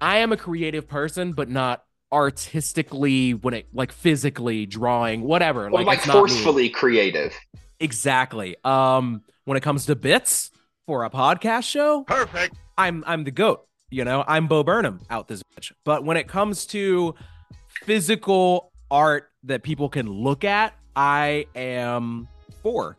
I 0.00 0.18
am 0.18 0.32
a 0.32 0.36
creative 0.36 0.88
person, 0.88 1.32
but 1.32 1.48
not 1.48 1.84
artistically 2.10 3.34
when 3.34 3.52
it 3.54 3.66
like 3.72 3.92
physically 3.92 4.64
drawing, 4.66 5.22
whatever. 5.22 5.66
or 5.66 5.70
like 5.70 5.86
like 5.86 5.98
it's 5.98 6.06
not 6.06 6.14
forcefully 6.14 6.68
creative 6.70 7.34
Exactly. 7.80 8.56
Um, 8.64 9.22
when 9.44 9.56
it 9.56 9.62
comes 9.62 9.86
to 9.86 9.96
bits 9.96 10.50
for 10.86 11.04
a 11.04 11.10
podcast 11.10 11.64
show, 11.64 12.04
Perfect. 12.04 12.56
I'm 12.76 13.04
I'm 13.06 13.24
the 13.24 13.30
goat. 13.30 13.66
You 13.90 14.04
know, 14.04 14.24
I'm 14.26 14.48
Bo 14.48 14.62
Burnham 14.62 15.00
out 15.08 15.28
this 15.28 15.42
bitch. 15.42 15.72
But 15.84 16.04
when 16.04 16.16
it 16.16 16.28
comes 16.28 16.66
to 16.66 17.14
physical 17.84 18.72
art 18.90 19.30
that 19.44 19.62
people 19.62 19.88
can 19.88 20.08
look 20.08 20.44
at, 20.44 20.74
I 20.98 21.46
am 21.54 22.26
four. 22.60 22.96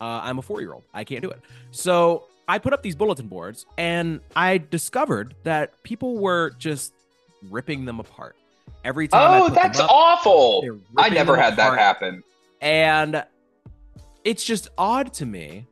Uh, 0.00 0.20
I'm 0.22 0.38
a 0.38 0.42
four 0.42 0.60
year 0.60 0.72
old. 0.72 0.84
I 0.94 1.02
can't 1.02 1.20
do 1.20 1.30
it. 1.30 1.40
So 1.72 2.28
I 2.46 2.58
put 2.58 2.72
up 2.72 2.80
these 2.80 2.94
bulletin 2.94 3.26
boards 3.26 3.66
and 3.76 4.20
I 4.36 4.58
discovered 4.58 5.34
that 5.42 5.82
people 5.82 6.18
were 6.18 6.50
just 6.58 6.92
ripping 7.50 7.86
them 7.86 7.98
apart. 7.98 8.36
Every 8.84 9.08
time 9.08 9.42
oh 9.42 9.48
that's 9.48 9.80
up, 9.80 9.90
awful 9.90 10.64
i 10.96 11.10
never 11.10 11.36
had 11.36 11.56
that 11.56 11.76
happen 11.76 12.22
And 12.62 13.24
it's 14.24 14.44
just 14.44 14.68
odd 14.78 15.12
to 15.14 15.26
me 15.26 15.66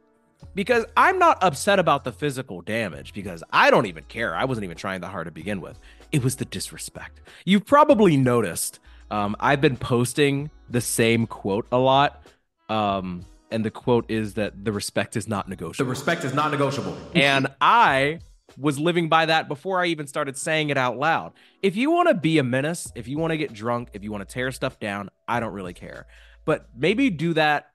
because 0.55 0.85
I'm 0.97 1.19
not 1.19 1.43
upset 1.43 1.79
about 1.79 2.03
the 2.03 2.13
physical 2.13 2.61
damage 2.61 3.15
because 3.15 3.45
I 3.53 3.71
don't 3.71 3.87
even 3.87 4.03
care. 4.05 4.35
I 4.35 4.45
wasn't 4.45 4.65
even 4.65 4.77
trying 4.77 5.01
that 5.03 5.09
hard 5.09 5.27
to 5.27 5.31
begin 5.31 5.61
with. 5.61 5.79
It 6.11 6.25
was 6.25 6.37
the 6.37 6.45
disrespect. 6.45 7.21
You've 7.45 7.65
probably 7.65 8.17
noticed 8.17 8.81
um, 9.11 9.37
I've 9.41 9.61
been 9.61 9.77
posting 9.77 10.51
the 10.69 10.81
same 10.81 11.27
quote 11.27 11.67
a 11.73 11.79
lot. 11.79 12.23
Um, 12.69 13.25
and 13.51 13.65
the 13.65 13.71
quote 13.71 14.11
is 14.11 14.35
that 14.35 14.63
the 14.65 14.73
respect 14.73 15.17
is 15.17 15.27
not 15.27 15.49
negotiable. 15.49 15.87
The 15.87 15.91
respect 15.91 16.25
is 16.25 16.35
not 16.35 16.51
negotiable. 16.51 16.97
and 17.15 17.47
I 17.61 18.21
was 18.59 18.79
living 18.79 19.09
by 19.09 19.27
that 19.27 19.47
before 19.49 19.81
I 19.83 19.87
even 19.87 20.07
started 20.07 20.37
saying 20.37 20.69
it 20.71 20.77
out 20.77 20.99
loud. 20.99 21.33
If 21.63 21.77
you 21.77 21.91
want 21.91 22.09
to 22.09 22.15
be 22.15 22.39
a 22.39 22.43
menace, 22.43 22.91
if 22.95 23.09
you 23.09 23.17
want 23.19 23.31
to 23.31 23.37
get 23.39 23.53
drunk, 23.53 23.91
if 23.95 24.03
you 24.03 24.11
want 24.13 24.29
to 24.29 24.33
tear 24.33 24.51
stuff 24.53 24.79
down, 24.81 25.09
I 25.27 25.41
don't 25.41 25.53
really 25.53 25.75
care. 25.75 26.07
But 26.45 26.67
maybe 26.77 27.09
do 27.09 27.33
that 27.35 27.71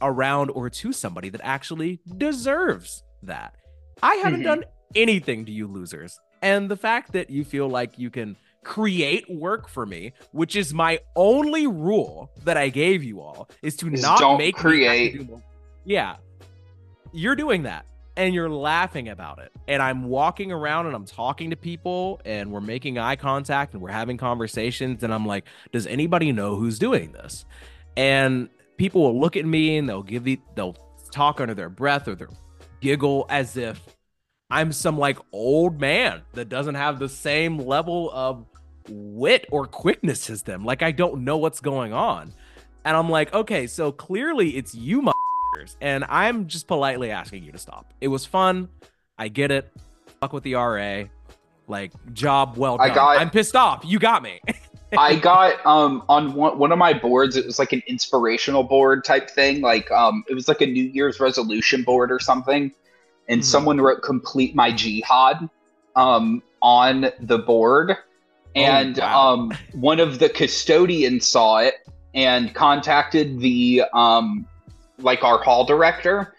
around 0.00 0.50
or 0.50 0.68
to 0.70 0.92
somebody 0.92 1.28
that 1.30 1.40
actually 1.42 2.00
deserves 2.18 3.02
that. 3.22 3.54
I 4.02 4.16
haven't 4.16 4.40
Mhm. 4.40 4.44
done 4.44 4.64
anything 4.94 5.44
to 5.46 5.52
you 5.52 5.66
losers. 5.66 6.18
And 6.42 6.68
the 6.68 6.76
fact 6.76 7.12
that 7.12 7.30
you 7.30 7.44
feel 7.44 7.68
like 7.68 7.98
you 7.98 8.10
can 8.10 8.36
create 8.66 9.24
work 9.30 9.68
for 9.68 9.86
me, 9.86 10.12
which 10.32 10.56
is 10.56 10.74
my 10.74 10.98
only 11.14 11.68
rule 11.68 12.32
that 12.44 12.56
I 12.56 12.68
gave 12.68 13.04
you 13.04 13.20
all, 13.20 13.48
is 13.62 13.76
to 13.76 13.92
Is 13.92 14.02
not 14.02 14.38
make 14.38 14.56
me 14.56 14.60
create. 14.60 15.30
Yeah. 15.84 16.16
You're 17.12 17.36
doing 17.36 17.62
that 17.62 17.86
and 18.16 18.34
you're 18.34 18.50
laughing 18.50 19.08
about 19.08 19.38
it. 19.38 19.52
And 19.68 19.80
I'm 19.80 20.08
walking 20.08 20.50
around 20.50 20.86
and 20.86 20.96
I'm 20.96 21.04
talking 21.04 21.50
to 21.50 21.56
people 21.56 22.20
and 22.24 22.50
we're 22.50 22.60
making 22.60 22.98
eye 22.98 23.14
contact 23.14 23.72
and 23.72 23.80
we're 23.80 23.90
having 23.90 24.16
conversations 24.16 25.04
and 25.04 25.14
I'm 25.14 25.24
like, 25.24 25.44
does 25.70 25.86
anybody 25.86 26.32
know 26.32 26.56
who's 26.56 26.80
doing 26.80 27.12
this? 27.12 27.44
And 27.96 28.48
people 28.78 29.02
will 29.02 29.20
look 29.20 29.36
at 29.36 29.46
me 29.46 29.76
and 29.76 29.88
they'll 29.88 30.02
give 30.02 30.24
the 30.24 30.40
they'll 30.56 30.76
talk 31.12 31.40
under 31.40 31.54
their 31.54 31.70
breath 31.70 32.08
or 32.08 32.16
they'll 32.16 32.36
giggle 32.80 33.26
as 33.28 33.56
if 33.56 33.80
I'm 34.50 34.72
some 34.72 34.98
like 34.98 35.18
old 35.32 35.80
man 35.80 36.22
that 36.34 36.48
doesn't 36.48 36.74
have 36.74 36.98
the 36.98 37.08
same 37.08 37.58
level 37.58 38.10
of 38.12 38.44
wit 38.88 39.46
or 39.50 39.66
quickness 39.66 40.30
as 40.30 40.42
them. 40.42 40.64
Like 40.64 40.82
I 40.82 40.92
don't 40.92 41.24
know 41.24 41.36
what's 41.38 41.60
going 41.60 41.92
on. 41.92 42.32
And 42.84 42.96
I'm 42.96 43.10
like, 43.10 43.32
okay, 43.34 43.66
so 43.66 43.90
clearly 43.90 44.56
it's 44.56 44.74
you, 44.74 45.02
motherfuckers. 45.02 45.76
And 45.80 46.04
I'm 46.08 46.46
just 46.46 46.68
politely 46.68 47.10
asking 47.10 47.42
you 47.44 47.52
to 47.52 47.58
stop. 47.58 47.92
It 48.00 48.08
was 48.08 48.24
fun. 48.24 48.68
I 49.18 49.28
get 49.28 49.50
it. 49.50 49.72
Fuck 50.20 50.32
with 50.32 50.44
the 50.44 50.54
RA. 50.54 51.04
Like, 51.68 51.92
job 52.12 52.56
well 52.56 52.76
I 52.80 52.86
done. 52.88 52.94
got- 52.94 53.18
I'm 53.18 53.30
pissed 53.30 53.56
off. 53.56 53.82
You 53.84 53.98
got 53.98 54.22
me. 54.22 54.40
I 54.96 55.16
got 55.16 55.66
um 55.66 56.04
on 56.08 56.34
one, 56.34 56.58
one 56.60 56.70
of 56.70 56.78
my 56.78 56.92
boards. 56.94 57.36
It 57.36 57.44
was 57.44 57.58
like 57.58 57.72
an 57.72 57.82
inspirational 57.88 58.62
board 58.62 59.04
type 59.04 59.28
thing. 59.28 59.60
Like 59.60 59.90
um, 59.90 60.22
it 60.28 60.34
was 60.34 60.46
like 60.46 60.60
a 60.60 60.66
New 60.66 60.84
Year's 60.84 61.18
resolution 61.18 61.82
board 61.82 62.12
or 62.12 62.20
something. 62.20 62.72
And 63.28 63.40
Mhm. 63.40 63.44
someone 63.44 63.80
wrote 63.80 64.02
"complete 64.02 64.54
my 64.54 64.70
jihad" 64.70 65.50
um 65.96 66.40
on 66.62 67.10
the 67.20 67.38
board, 67.38 67.96
and 68.56 68.98
wow. 68.98 69.34
um 69.34 69.52
one 69.72 70.00
of 70.00 70.18
the 70.18 70.28
custodians 70.28 71.26
saw 71.26 71.58
it 71.58 71.74
and 72.14 72.54
contacted 72.54 73.38
the 73.40 73.82
um 73.92 74.46
like 74.98 75.22
our 75.22 75.42
hall 75.42 75.64
director, 75.64 76.34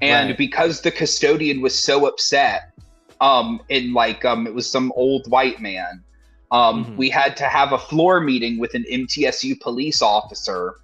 and 0.00 0.30
Right. 0.30 0.38
because 0.38 0.80
the 0.80 0.90
custodian 0.90 1.60
was 1.60 1.78
so 1.78 2.06
upset, 2.06 2.72
um 3.20 3.60
and 3.70 3.92
like 3.92 4.24
um 4.24 4.46
it 4.46 4.54
was 4.54 4.68
some 4.70 4.92
old 4.96 5.30
white 5.30 5.60
man 5.60 6.02
um, 6.50 6.86
Mhm. 6.86 6.96
we 6.96 7.10
had 7.10 7.36
to 7.36 7.44
have 7.44 7.72
a 7.72 7.78
floor 7.78 8.20
meeting 8.20 8.58
with 8.58 8.72
an 8.72 8.86
MTSU 8.90 9.60
police 9.60 10.00
officer 10.00 10.76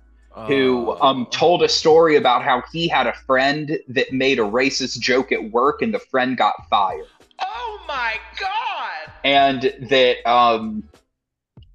who 0.46 0.90
Oh. 0.90 0.98
um, 1.00 1.26
told 1.30 1.62
a 1.62 1.68
story 1.70 2.16
about 2.16 2.42
how 2.42 2.62
he 2.70 2.86
had 2.86 3.06
a 3.06 3.14
friend 3.26 3.78
that 3.88 4.12
made 4.12 4.38
a 4.38 4.42
racist 4.42 4.98
joke 4.98 5.32
at 5.32 5.42
work 5.52 5.80
and 5.80 5.94
the 5.94 5.98
friend 6.00 6.36
got 6.36 6.54
fired. 6.68 7.06
Oh 7.40 7.80
my 7.88 8.16
god! 8.38 8.93
And 9.24 9.62
that, 9.80 10.30
um, 10.30 10.88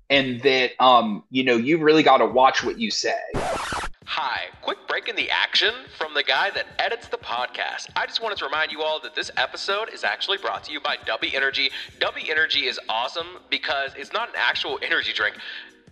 and 0.10 0.42
that, 0.42 0.72
um, 0.80 1.24
you 1.32 1.44
know, 1.44 1.58
you 1.58 1.80
really 1.80 2.04
got 2.04 2.18
to 2.18 2.26
watch 2.26 2.64
what 2.64 2.80
you 2.80 2.92
say. 2.92 3.20
Hi, 4.12 4.46
quick 4.64 4.80
break 4.88 5.08
in 5.08 5.16
the 5.16 5.30
action 5.30 5.72
from 5.96 6.16
the 6.16 6.24
guy 6.24 6.50
that 6.50 6.66
edits 6.80 7.08
the 7.08 7.18
podcast. 7.18 7.90
I 7.96 8.08
just 8.08 8.24
wanted 8.24 8.40
to 8.40 8.46
remind 8.46 8.72
you 8.72 8.82
all 8.82 9.00
that 9.02 9.14
this 9.14 9.30
episode 9.38 9.90
is 9.94 10.04
actually 10.04 10.40
brought 10.40 10.64
to 10.64 10.72
you 10.72 10.80
by 10.80 10.98
Dubby 10.98 11.36
Energy. 11.36 11.70
Dubby 12.00 12.28
Energy 12.28 12.66
is 12.66 12.80
awesome 12.90 13.28
because 13.52 13.92
it's 13.96 14.12
not 14.12 14.30
an 14.30 14.36
actual 14.36 14.80
energy 14.82 15.14
drink. 15.14 15.36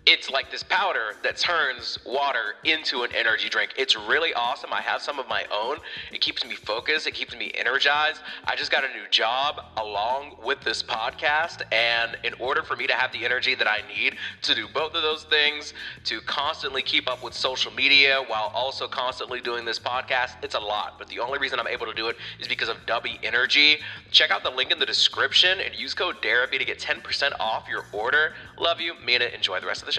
It's 0.10 0.30
like 0.30 0.50
this 0.50 0.64
powder 0.64 1.18
that 1.22 1.36
turns 1.36 2.00
water 2.06 2.56
into 2.64 3.02
an 3.02 3.10
energy 3.14 3.50
drink. 3.50 3.74
It's 3.76 3.98
really 3.98 4.34
awesome. 4.34 4.72
I 4.72 4.82
have 4.82 5.02
some 5.02 5.20
of 5.20 5.28
my 5.28 5.44
own. 5.52 5.80
It 6.14 6.22
keeps 6.22 6.46
me 6.46 6.56
focused, 6.56 7.08
it 7.08 7.14
keeps 7.14 7.36
me 7.36 7.52
energized. 7.54 8.22
I 8.46 8.56
just 8.56 8.72
got 8.72 8.86
a 8.86 8.88
new 8.88 9.06
job 9.12 9.60
along 9.76 10.38
with 10.42 10.62
this 10.62 10.82
podcast, 10.82 11.62
and 11.74 12.16
in 12.24 12.34
order 12.36 12.64
for 12.64 12.78
me 12.78 12.88
to 12.88 12.94
have 12.94 13.12
the 13.12 13.26
energy 13.26 13.54
that 13.56 13.68
I 13.68 13.80
need 13.94 14.16
to 14.44 14.56
do 14.56 14.70
both 14.74 14.96
of 14.96 15.02
those 15.02 15.26
things, 15.26 15.74
to 16.06 16.22
constantly 16.22 16.84
keep 16.84 17.10
up 17.10 17.22
with 17.22 17.34
social 17.34 17.74
media 17.74 18.24
while 18.28 18.50
also 18.56 18.88
constantly 18.88 19.42
doing 19.42 19.66
this 19.66 19.78
podcast, 19.78 20.42
it's 20.42 20.56
a 20.56 20.60
lot. 20.60 20.98
But 20.98 21.10
the 21.10 21.20
only 21.20 21.38
reason 21.38 21.60
I'm 21.60 21.68
able 21.68 21.86
to 21.86 21.94
do 21.94 22.08
it 22.08 22.16
is 22.40 22.48
because 22.48 22.70
of 22.70 22.78
Dubby 22.86 23.20
Energy. 23.24 23.80
Check 24.12 24.32
out 24.32 24.42
the 24.42 24.52
link 24.52 24.72
in 24.72 24.80
the 24.80 24.86
description 24.86 25.60
and 25.60 25.76
use 25.76 25.94
code 25.94 26.22
DERAPY 26.22 26.60
to 26.60 26.64
get 26.64 26.80
10% 26.80 27.34
off 27.42 27.68
your 27.68 27.84
order. 27.92 28.36
Love 28.58 28.80
you, 28.80 28.94
mean 29.06 29.22
it, 29.22 29.34
enjoy 29.34 29.60
the 29.60 29.68
rest 29.68 29.82
of 29.82 29.86
the 29.86 29.92
show. 29.92 29.97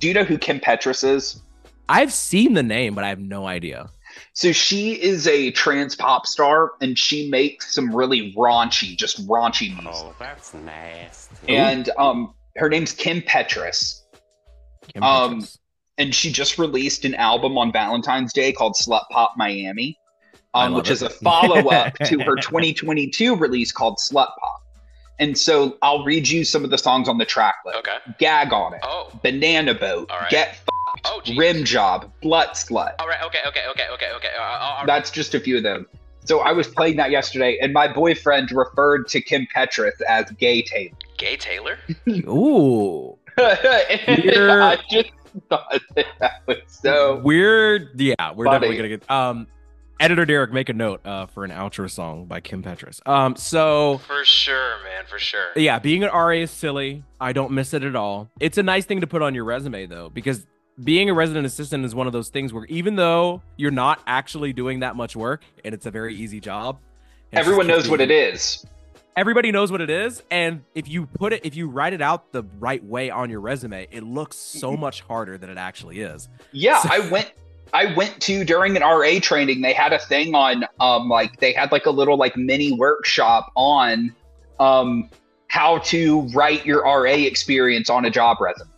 Do 0.00 0.06
you 0.08 0.14
know 0.14 0.24
who 0.24 0.38
Kim 0.38 0.60
Petras 0.60 1.02
is? 1.08 1.40
I've 1.88 2.12
seen 2.12 2.52
the 2.54 2.62
name, 2.62 2.94
but 2.94 3.04
I 3.04 3.08
have 3.08 3.18
no 3.18 3.46
idea. 3.46 3.88
So 4.34 4.52
she 4.52 4.92
is 5.00 5.26
a 5.26 5.50
trans 5.52 5.96
pop 5.96 6.26
star 6.26 6.72
and 6.80 6.98
she 6.98 7.30
makes 7.30 7.74
some 7.74 7.94
really 7.94 8.32
raunchy, 8.34 8.96
just 8.96 9.26
raunchy 9.26 9.70
music. 9.74 9.92
Oh, 9.94 10.14
that's 10.18 10.54
nasty. 10.54 11.48
And 11.56 11.90
um, 11.98 12.34
her 12.56 12.68
name's 12.68 12.92
Kim 12.92 13.20
Petras. 13.22 14.02
Kim 14.92 15.02
Um, 15.02 15.40
Petras. 15.40 15.58
and 15.98 16.14
she 16.14 16.30
just 16.32 16.58
released 16.58 17.04
an 17.04 17.14
album 17.14 17.56
on 17.58 17.72
Valentine's 17.72 18.32
Day 18.32 18.52
called 18.52 18.74
Slut 18.74 19.02
Pop 19.10 19.32
Miami, 19.36 19.98
um, 20.54 20.74
which 20.74 20.90
it. 20.90 20.94
is 20.94 21.02
a 21.02 21.10
follow 21.10 21.68
up 21.70 21.94
to 22.04 22.18
her 22.20 22.36
2022 22.36 23.34
release 23.36 23.72
called 23.72 23.98
Slut 23.98 24.28
Pop. 24.40 24.57
And 25.18 25.36
so 25.36 25.76
I'll 25.82 26.04
read 26.04 26.28
you 26.28 26.44
some 26.44 26.64
of 26.64 26.70
the 26.70 26.78
songs 26.78 27.08
on 27.08 27.18
the 27.18 27.24
track 27.24 27.56
list. 27.66 27.78
Okay. 27.78 27.96
Gag 28.18 28.52
on 28.52 28.74
it, 28.74 28.80
Oh. 28.84 29.10
Banana 29.22 29.74
Boat, 29.74 30.10
All 30.10 30.18
right. 30.20 30.30
Get 30.30 30.48
F- 30.50 30.64
Oh, 31.04 31.20
geez. 31.22 31.38
Rim 31.38 31.64
Job, 31.64 32.10
Blut 32.22 32.54
Slut. 32.54 32.94
All 32.98 33.06
right. 33.08 33.22
Okay. 33.26 33.38
Okay. 33.46 33.62
Okay. 33.70 33.86
Okay. 33.92 34.10
Okay. 34.16 34.30
Uh, 34.38 34.42
uh, 34.42 34.86
That's 34.86 35.10
just 35.10 35.34
a 35.34 35.40
few 35.40 35.56
of 35.56 35.62
them. 35.62 35.86
So 36.24 36.40
I 36.40 36.52
was 36.52 36.66
playing 36.68 36.96
that 36.96 37.10
yesterday, 37.10 37.58
and 37.62 37.72
my 37.72 37.90
boyfriend 37.92 38.50
referred 38.52 39.06
to 39.08 39.20
Kim 39.20 39.46
Petras 39.54 40.00
as 40.08 40.30
Gay 40.32 40.62
Taylor. 40.62 40.92
Gay 41.16 41.36
Taylor. 41.36 41.78
Ooh. 42.08 43.16
I 43.38 44.78
just 44.90 45.10
thought 45.48 45.80
that, 45.94 46.06
that 46.20 46.32
was 46.46 46.56
so. 46.66 47.20
we're 47.24 47.90
yeah, 47.96 48.14
we're 48.34 48.46
Funny. 48.46 48.54
definitely 48.56 48.76
gonna 48.76 48.88
get 48.88 49.10
um 49.10 49.46
editor 50.00 50.24
Derek 50.24 50.52
make 50.52 50.68
a 50.68 50.72
note 50.72 51.04
uh 51.06 51.26
for 51.26 51.44
an 51.44 51.50
outro 51.50 51.90
song 51.90 52.26
by 52.26 52.40
Kim 52.40 52.62
Petras. 52.62 53.06
Um 53.08 53.36
so 53.36 53.98
For 54.06 54.24
sure, 54.24 54.76
man. 54.84 55.04
For 55.08 55.18
sure. 55.18 55.48
yeah, 55.56 55.78
being 55.78 56.04
an 56.04 56.10
RA 56.10 56.30
is 56.30 56.50
silly. 56.50 57.04
I 57.20 57.32
don't 57.32 57.52
miss 57.52 57.74
it 57.74 57.82
at 57.82 57.96
all. 57.96 58.28
It's 58.40 58.58
a 58.58 58.62
nice 58.62 58.84
thing 58.84 59.00
to 59.00 59.06
put 59.06 59.22
on 59.22 59.34
your 59.34 59.44
resume 59.44 59.86
though, 59.86 60.08
because 60.10 60.46
being 60.82 61.10
a 61.10 61.14
resident 61.14 61.44
assistant 61.46 61.84
is 61.84 61.94
one 61.94 62.06
of 62.06 62.12
those 62.12 62.28
things 62.28 62.52
where 62.52 62.64
even 62.66 62.94
though 62.96 63.42
you're 63.56 63.70
not 63.72 64.00
actually 64.06 64.52
doing 64.52 64.80
that 64.80 64.94
much 64.94 65.16
work 65.16 65.42
and 65.64 65.74
it's 65.74 65.86
a 65.86 65.90
very 65.90 66.14
easy 66.14 66.40
job, 66.40 66.78
Everyone 67.32 67.66
knows 67.66 67.88
what 67.90 68.00
it 68.00 68.10
is. 68.10 68.64
Everybody 69.16 69.50
knows 69.50 69.72
what 69.72 69.80
it 69.80 69.90
is, 69.90 70.22
and 70.30 70.62
if 70.76 70.86
you 70.88 71.04
put 71.06 71.32
it, 71.32 71.44
if 71.44 71.56
you 71.56 71.68
write 71.68 71.92
it 71.92 72.00
out 72.00 72.30
the 72.30 72.44
right 72.60 72.82
way 72.84 73.10
on 73.10 73.28
your 73.30 73.40
resume, 73.40 73.88
it 73.90 74.04
looks 74.04 74.36
so 74.36 74.76
much 74.76 75.00
harder 75.00 75.36
than 75.36 75.50
it 75.50 75.58
actually 75.58 76.00
is. 76.00 76.28
Yeah, 76.52 76.78
So- 76.80 76.88
I 76.92 77.10
went 77.10 77.32
I 77.72 77.94
went 77.94 78.20
to 78.22 78.44
during 78.44 78.76
an 78.76 78.82
RA 78.82 79.18
training, 79.20 79.60
they 79.60 79.72
had 79.72 79.92
a 79.92 79.98
thing 79.98 80.34
on 80.34 80.64
um 80.80 81.08
like 81.08 81.38
they 81.40 81.52
had 81.52 81.70
like 81.72 81.86
a 81.86 81.90
little 81.90 82.16
like 82.16 82.36
mini 82.36 82.72
workshop 82.72 83.50
on 83.56 84.14
um 84.60 85.08
how 85.48 85.78
to 85.78 86.22
write 86.34 86.64
your 86.66 86.82
RA 86.82 87.04
experience 87.12 87.88
on 87.90 88.04
a 88.04 88.10
job 88.10 88.38
resume. 88.40 88.68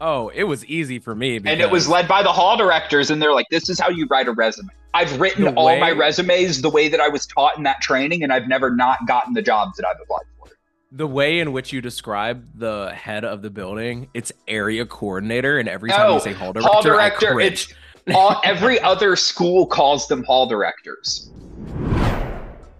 Oh, 0.00 0.28
it 0.34 0.44
was 0.44 0.64
easy 0.66 0.98
for 0.98 1.14
me. 1.14 1.36
And 1.36 1.60
it 1.60 1.70
was 1.70 1.88
led 1.88 2.06
by 2.06 2.22
the 2.22 2.32
hall 2.32 2.56
directors 2.56 3.10
and 3.10 3.20
they're 3.20 3.32
like 3.32 3.46
this 3.50 3.68
is 3.68 3.78
how 3.80 3.88
you 3.88 4.06
write 4.10 4.28
a 4.28 4.32
resume. 4.32 4.68
I've 4.94 5.20
written 5.20 5.44
The 5.44 5.52
all 5.54 5.78
my 5.78 5.90
resumes 5.90 6.62
the 6.62 6.70
way 6.70 6.88
that 6.88 7.00
I 7.00 7.08
was 7.08 7.26
taught 7.26 7.56
in 7.58 7.62
that 7.64 7.80
training 7.82 8.22
and 8.22 8.32
I've 8.32 8.48
never 8.48 8.74
not 8.74 8.98
gotten 9.06 9.34
the 9.34 9.42
jobs 9.42 9.76
that 9.78 9.86
I've 9.86 10.00
applied 10.02 10.24
for. 10.38 10.48
the 10.92 11.06
way 11.06 11.38
in 11.38 11.52
which 11.52 11.72
you 11.72 11.80
describe 11.82 12.46
the 12.58 12.92
head 12.94 13.24
of 13.24 13.42
the 13.42 13.50
building. 13.50 14.08
It's 14.14 14.32
area 14.48 14.86
coordinator, 14.86 15.58
and 15.58 15.68
every 15.68 15.90
time 15.90 16.06
No, 16.08 16.14
you 16.14 16.20
say 16.20 16.32
hall 16.32 16.52
director, 16.54 16.70
Hall 16.72 16.80
I 16.80 16.82
director, 16.82 17.34
cringe. 17.34 17.52
it's 17.52 17.74
all, 18.14 18.40
every 18.44 18.80
other 18.80 19.16
school 19.16 19.66
calls 19.66 20.06
them 20.08 20.22
hall 20.24 20.46
directors. 20.46 21.30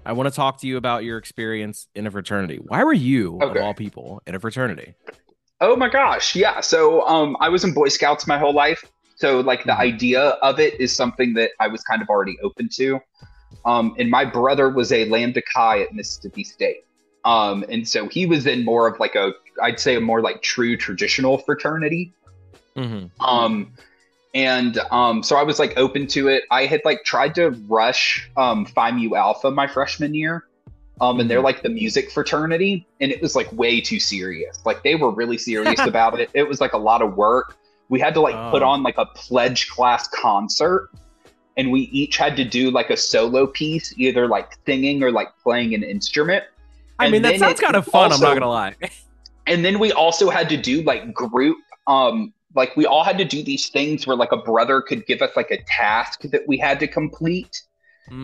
I 0.05 0.13
want 0.13 0.29
to 0.29 0.35
talk 0.35 0.61
to 0.61 0.67
you 0.69 0.77
about 0.77 1.03
your 1.03 1.19
experience 1.19 1.89
in 1.97 2.07
a 2.07 2.11
fraternity. 2.11 2.61
Why 2.69 2.85
were 2.85 2.93
you, 2.93 3.41
Okay. 3.43 3.59
of 3.59 3.65
all 3.65 3.75
people, 3.75 4.23
in 4.27 4.35
a 4.37 4.41
fraternity? 4.41 4.95
Oh 5.61 5.75
my 5.75 5.89
gosh, 5.89 6.37
yeah. 6.37 6.61
So 6.61 7.07
um, 7.09 7.37
I 7.41 7.49
was 7.49 7.65
in 7.65 7.73
Boy 7.73 7.89
Scouts 7.89 8.27
my 8.27 8.39
whole 8.39 8.55
life. 8.55 8.85
So 9.17 9.41
like 9.41 9.65
the 9.65 9.73
Mhm. 9.73 9.79
idea 9.79 10.21
of 10.21 10.61
it 10.61 10.79
is 10.79 10.95
something 10.95 11.35
that 11.35 11.51
I 11.59 11.67
was 11.69 11.83
kind 11.83 12.03
of 12.03 12.09
already 12.09 12.37
open 12.43 12.69
to. 12.75 13.01
Um, 13.65 13.97
and 13.99 14.11
my 14.11 14.25
brother 14.25 14.69
was 14.69 14.93
a 14.93 15.07
Lambda 15.07 15.43
Chi 15.55 15.81
at 15.83 15.93
Mississippi 15.93 16.45
State. 16.45 16.85
Um, 17.25 17.65
and 17.69 17.89
so 17.89 18.07
he 18.07 18.27
was 18.27 18.47
in 18.47 18.65
more 18.65 18.87
of 18.87 19.01
like 19.01 19.17
a, 19.17 19.33
I'd 19.61 19.81
say 19.81 19.97
a 19.97 20.01
more 20.01 20.21
like 20.21 20.43
true 20.43 20.77
traditional 20.77 21.39
fraternity. 21.39 22.13
Mhm. 22.77 23.11
Um, 23.19 23.73
and 24.37 24.79
um, 24.91 25.23
so 25.23 25.37
I 25.37 25.43
was 25.43 25.59
like 25.59 25.77
open 25.79 26.07
to 26.09 26.29
it. 26.29 26.45
I 26.51 26.67
had 26.67 26.83
like 26.85 27.05
tried 27.05 27.35
to 27.37 27.51
rush 27.69 28.31
um, 28.37 28.67
Phi 28.67 28.91
Mu 28.93 29.15
Alpha 29.15 29.51
my 29.51 29.67
freshman 29.67 30.15
year. 30.15 30.45
Um, 31.01 31.21
and 31.21 31.31
they're 31.31 31.43
like 31.43 31.63
the 31.63 31.69
music 31.69 32.11
fraternity, 32.11 32.87
and 33.03 33.13
it 33.13 33.21
was 33.21 33.37
like 33.37 33.51
way 33.53 33.81
too 33.83 34.01
serious. 34.01 34.59
Like 34.65 34.83
they 34.83 34.95
were 34.95 35.11
really 35.11 35.37
serious 35.39 35.79
about 35.87 36.21
it. 36.21 36.31
It 36.35 36.49
was 36.49 36.61
like 36.61 36.73
a 36.75 36.79
lot 36.79 37.03
of 37.03 37.17
work. 37.17 37.57
We 37.91 37.99
had 38.01 38.15
to 38.15 38.21
like 38.21 38.35
put 38.51 38.63
Oh. 38.63 38.69
on 38.69 38.83
like 38.83 38.97
a 38.99 39.05
pledge 39.07 39.69
class 39.69 40.09
concert, 40.09 40.91
and 41.59 41.71
we 41.71 41.83
each 41.93 42.17
had 42.17 42.35
to 42.37 42.45
do 42.45 42.71
like 42.71 42.89
a 42.91 42.97
solo 42.97 43.47
piece, 43.47 43.93
either 43.99 44.27
like 44.27 44.53
singing 44.67 45.03
or 45.03 45.11
like 45.13 45.29
playing 45.43 45.75
an 45.75 45.83
instrument. 45.83 46.45
I 46.99 47.05
And 47.05 47.13
mean, 47.13 47.23
that 47.23 47.39
sounds 47.39 47.61
it 47.61 47.63
kind 47.63 47.77
of 47.77 47.87
fun. 47.87 48.13
I'm 48.13 48.21
not 48.21 48.35
gonna 48.35 48.49
lie. 48.49 48.75
and 49.47 49.63
then 49.65 49.79
we 49.79 49.93
also 49.93 50.31
had 50.31 50.49
to 50.49 50.57
do 50.57 50.83
like 50.83 51.13
group 51.13 51.59
um 51.87 52.33
like 52.57 52.75
we 52.77 52.87
all 52.87 53.05
had 53.05 53.19
to 53.19 53.25
do 53.25 53.43
these 53.43 53.69
things 53.69 54.07
where 54.07 54.17
like 54.17 54.33
a 54.33 54.37
brother 54.37 54.81
could 54.81 55.07
give 55.07 55.23
us 55.23 55.31
like 55.37 55.51
a 55.51 55.63
task 55.65 56.23
that 56.23 56.49
we 56.49 56.57
had 56.57 56.81
to 56.81 56.89
complete 56.89 57.63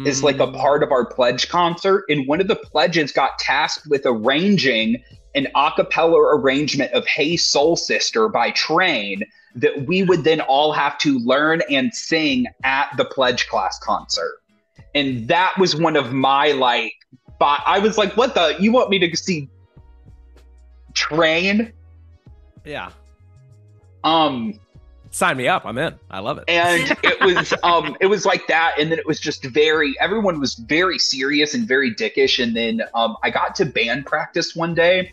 is 0.07 0.23
like 0.23 0.39
a 0.39 0.47
Mm. 0.47 0.57
part 0.57 0.83
of 0.83 0.93
our 0.93 1.05
pledge 1.05 1.49
concert 1.49 2.05
and 2.09 2.27
one 2.27 2.41
of 2.41 2.49
the 2.49 2.57
pledges 2.57 3.12
got 3.12 3.39
tasked 3.39 3.87
with 3.89 4.03
arranging 4.07 5.03
an 5.35 5.49
a 5.55 5.71
cappella 5.77 6.19
arrangement 6.37 6.93
of 6.93 7.07
hey 7.07 7.37
soul 7.37 7.77
sister 7.77 8.29
by 8.29 8.51
train 8.53 9.23
that 9.55 9.87
we 9.87 10.03
would 10.03 10.25
then 10.25 10.41
all 10.41 10.73
have 10.73 10.97
to 10.99 11.19
learn 11.19 11.62
and 11.69 11.93
sing 11.95 12.47
at 12.65 12.89
the 12.97 13.05
pledge 13.05 13.49
class 13.49 13.79
concert 13.81 14.35
and 14.95 15.29
that 15.29 15.53
was 15.59 15.77
one 15.77 15.97
of 15.97 16.12
my 16.12 16.53
like 16.53 16.95
but 17.39 17.61
i 17.67 17.79
was 17.79 17.99
like 17.99 18.17
what 18.17 18.35
the 18.35 18.57
you 18.61 18.73
want 18.73 18.89
me 18.89 18.99
to 18.99 19.17
see 19.17 19.49
train 20.95 21.73
Yeah. 22.65 22.91
Um 24.04 24.54
Sign 25.14 25.37
me 25.37 25.47
up. 25.47 25.66
I'm 25.66 25.76
in. 25.76 25.94
I 26.11 26.21
love 26.21 26.38
it. 26.38 26.44
and 26.49 26.97
it 27.02 27.21
was 27.21 27.52
um 27.62 27.97
it 28.00 28.06
was 28.06 28.25
like 28.25 28.47
that 28.47 28.75
and 28.78 28.90
then 28.90 28.99
it 28.99 29.06
was 29.06 29.21
just 29.21 29.44
very 29.44 29.94
everyone 30.00 30.40
was 30.40 30.54
very 30.54 30.99
serious 30.99 31.52
and 31.52 31.68
very 31.68 31.94
dickish 31.94 32.42
and 32.42 32.56
then 32.56 32.80
um 32.94 33.16
i 33.23 33.28
got 33.28 33.54
to 33.56 33.66
band 33.66 34.06
practice 34.06 34.56
one 34.56 34.75
day 34.75 35.12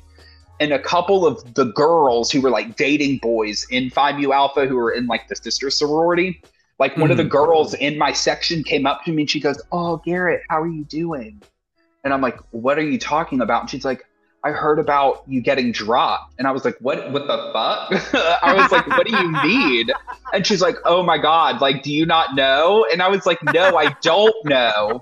and 0.61 0.71
a 0.71 0.79
couple 0.79 1.25
of 1.27 1.53
the 1.53 1.65
girls 1.65 2.31
who 2.31 2.39
were 2.41 2.49
like 2.49 2.75
dating 2.77 3.17
boys 3.17 3.65
in 3.69 3.89
Phi 3.89 4.11
Mu 4.17 4.31
Alpha 4.33 4.65
who 4.67 4.75
were 4.77 4.91
in 4.91 5.05
like 5.07 5.27
the 5.27 5.35
sister 5.35 5.69
sorority 5.69 6.41
like 6.79 6.95
one 6.95 7.11
of 7.11 7.17
the 7.17 7.23
Mhm. 7.23 7.29
girls 7.29 7.73
in 7.73 7.97
my 7.97 8.13
section 8.13 8.63
came 8.63 8.85
up 8.85 9.03
to 9.03 9.11
me 9.11 9.23
and 9.23 9.29
she 9.29 9.41
goes 9.41 9.61
oh 9.73 9.97
garrett 10.05 10.41
how 10.49 10.61
are 10.61 10.67
you 10.67 10.85
doing 10.85 11.41
and 12.05 12.13
i'm 12.13 12.21
like 12.21 12.39
what 12.51 12.79
are 12.79 12.83
you 12.89 12.97
talking 12.97 13.41
about 13.41 13.61
and 13.63 13.69
she's 13.69 13.83
like 13.83 14.05
I 14.43 14.51
heard 14.51 14.79
about 14.79 15.23
you 15.27 15.41
getting 15.41 15.71
dropped. 15.71 16.33
And 16.39 16.47
I 16.47 16.51
was 16.51 16.63
like, 16.63 16.77
what 16.79 17.11
what 17.11 17.27
the 17.27 17.51
fuck? 17.53 18.13
I 18.43 18.53
was 18.53 18.71
like, 18.71 18.87
what 18.87 19.05
do 19.05 19.15
you 19.17 19.29
mean? 19.43 19.89
And 20.33 20.47
she's 20.47 20.61
like, 20.61 20.75
oh 20.85 21.03
my 21.03 21.17
God, 21.17 21.59
like, 21.59 21.83
do 21.83 21.91
you 21.91 22.05
not 22.05 22.35
know? 22.35 22.85
And 22.91 23.01
I 23.01 23.09
was 23.09 23.25
like, 23.25 23.43
no, 23.53 23.75
I 23.77 23.95
don't 24.01 24.45
know. 24.45 25.01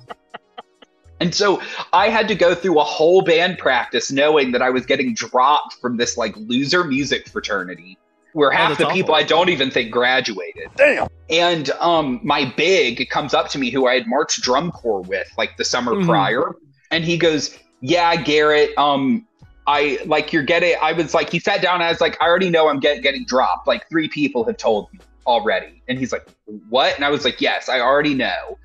And 1.20 1.34
so 1.34 1.62
I 1.94 2.10
had 2.10 2.28
to 2.28 2.36
go 2.36 2.54
through 2.54 2.80
a 2.80 2.84
whole 2.84 3.22
band 3.22 3.58
practice 3.58 4.12
knowing 4.12 4.52
that 4.52 4.62
I 4.62 4.70
was 4.70 4.86
getting 4.86 5.14
dropped 5.14 5.74
from 5.76 5.98
this 5.98 6.18
like 6.18 6.36
loser 6.38 6.84
music 6.84 7.28
fraternity 7.28 7.98
where 8.34 8.52
half 8.52 8.78
that's 8.78 8.82
the 8.90 8.94
people 8.94 9.14
awful. 9.16 9.24
I 9.24 9.28
don't 9.28 9.50
even 9.50 9.72
think 9.72 9.92
graduated. 9.92 10.70
Damn. 10.76 11.08
And 11.30 11.70
um 11.80 12.20
my 12.24 12.52
big 12.56 13.10
comes 13.10 13.34
up 13.34 13.50
to 13.50 13.60
me 13.60 13.70
who 13.72 13.88
I 13.88 13.96
had 13.96 14.08
marched 14.08 14.42
drum 14.42 14.72
corps 14.72 15.02
with 15.02 15.28
like 15.38 15.58
the 15.58 15.66
summer 15.66 15.94
Mhm. 15.94 16.06
prior. 16.06 16.56
And 16.92 17.04
he 17.04 17.18
goes, 17.18 17.58
Yeah, 17.82 18.16
Garrett, 18.16 18.78
um, 18.78 19.27
I 19.68 20.00
like 20.06 20.32
you're 20.32 20.44
getting 20.44 20.76
I 20.82 20.94
was 20.94 21.14
like 21.14 21.30
he 21.30 21.40
sat 21.40 21.62
down 21.62 21.76
and 21.76 21.84
I 21.84 21.90
was 21.90 22.02
like, 22.02 22.18
I 22.22 22.26
already 22.26 22.50
know 22.50 22.70
I'm 22.70 22.80
get, 22.80 23.04
getting 23.04 23.26
dropped. 23.26 23.68
Like 23.68 23.88
three 23.90 24.08
people 24.08 24.46
have 24.46 24.58
told 24.58 24.92
me 24.94 25.00
already. 25.26 25.84
And 25.88 26.00
he's 26.00 26.12
like, 26.12 26.28
What? 26.70 26.96
And 26.96 27.04
I 27.04 27.10
was 27.10 27.26
like, 27.26 27.42
Yes, 27.42 27.70
I 27.70 27.82
already 27.82 28.14
know. 28.14 28.58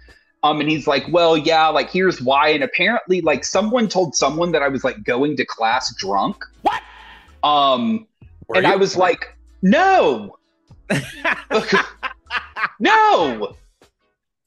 Um, 0.44 0.61
and 0.61 0.70
he's 0.70 0.87
like, 0.87 1.05
Well, 1.11 1.37
yeah, 1.37 1.68
like 1.68 1.90
here's 1.90 2.22
why. 2.22 2.48
And 2.48 2.62
apparently, 2.62 3.20
like 3.20 3.44
someone 3.44 3.88
told 3.88 4.14
someone 4.14 4.53
that 4.53 4.62
I 4.62 4.68
was 4.68 4.85
like 4.85 5.03
going 5.03 5.37
to 5.37 5.44
class 5.44 5.94
drunk. 5.96 6.44
What? 6.62 6.81
Um, 7.42 8.07
Were 8.46 8.57
and 8.57 8.66
you? 8.66 8.72
I 8.72 8.76
was 8.76 8.96
like, 8.96 9.37
No, 9.61 10.38
no. 12.81 13.57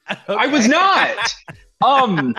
I 0.28 0.48
was 0.48 0.68
not. 0.68 1.36
Um, 1.84 2.36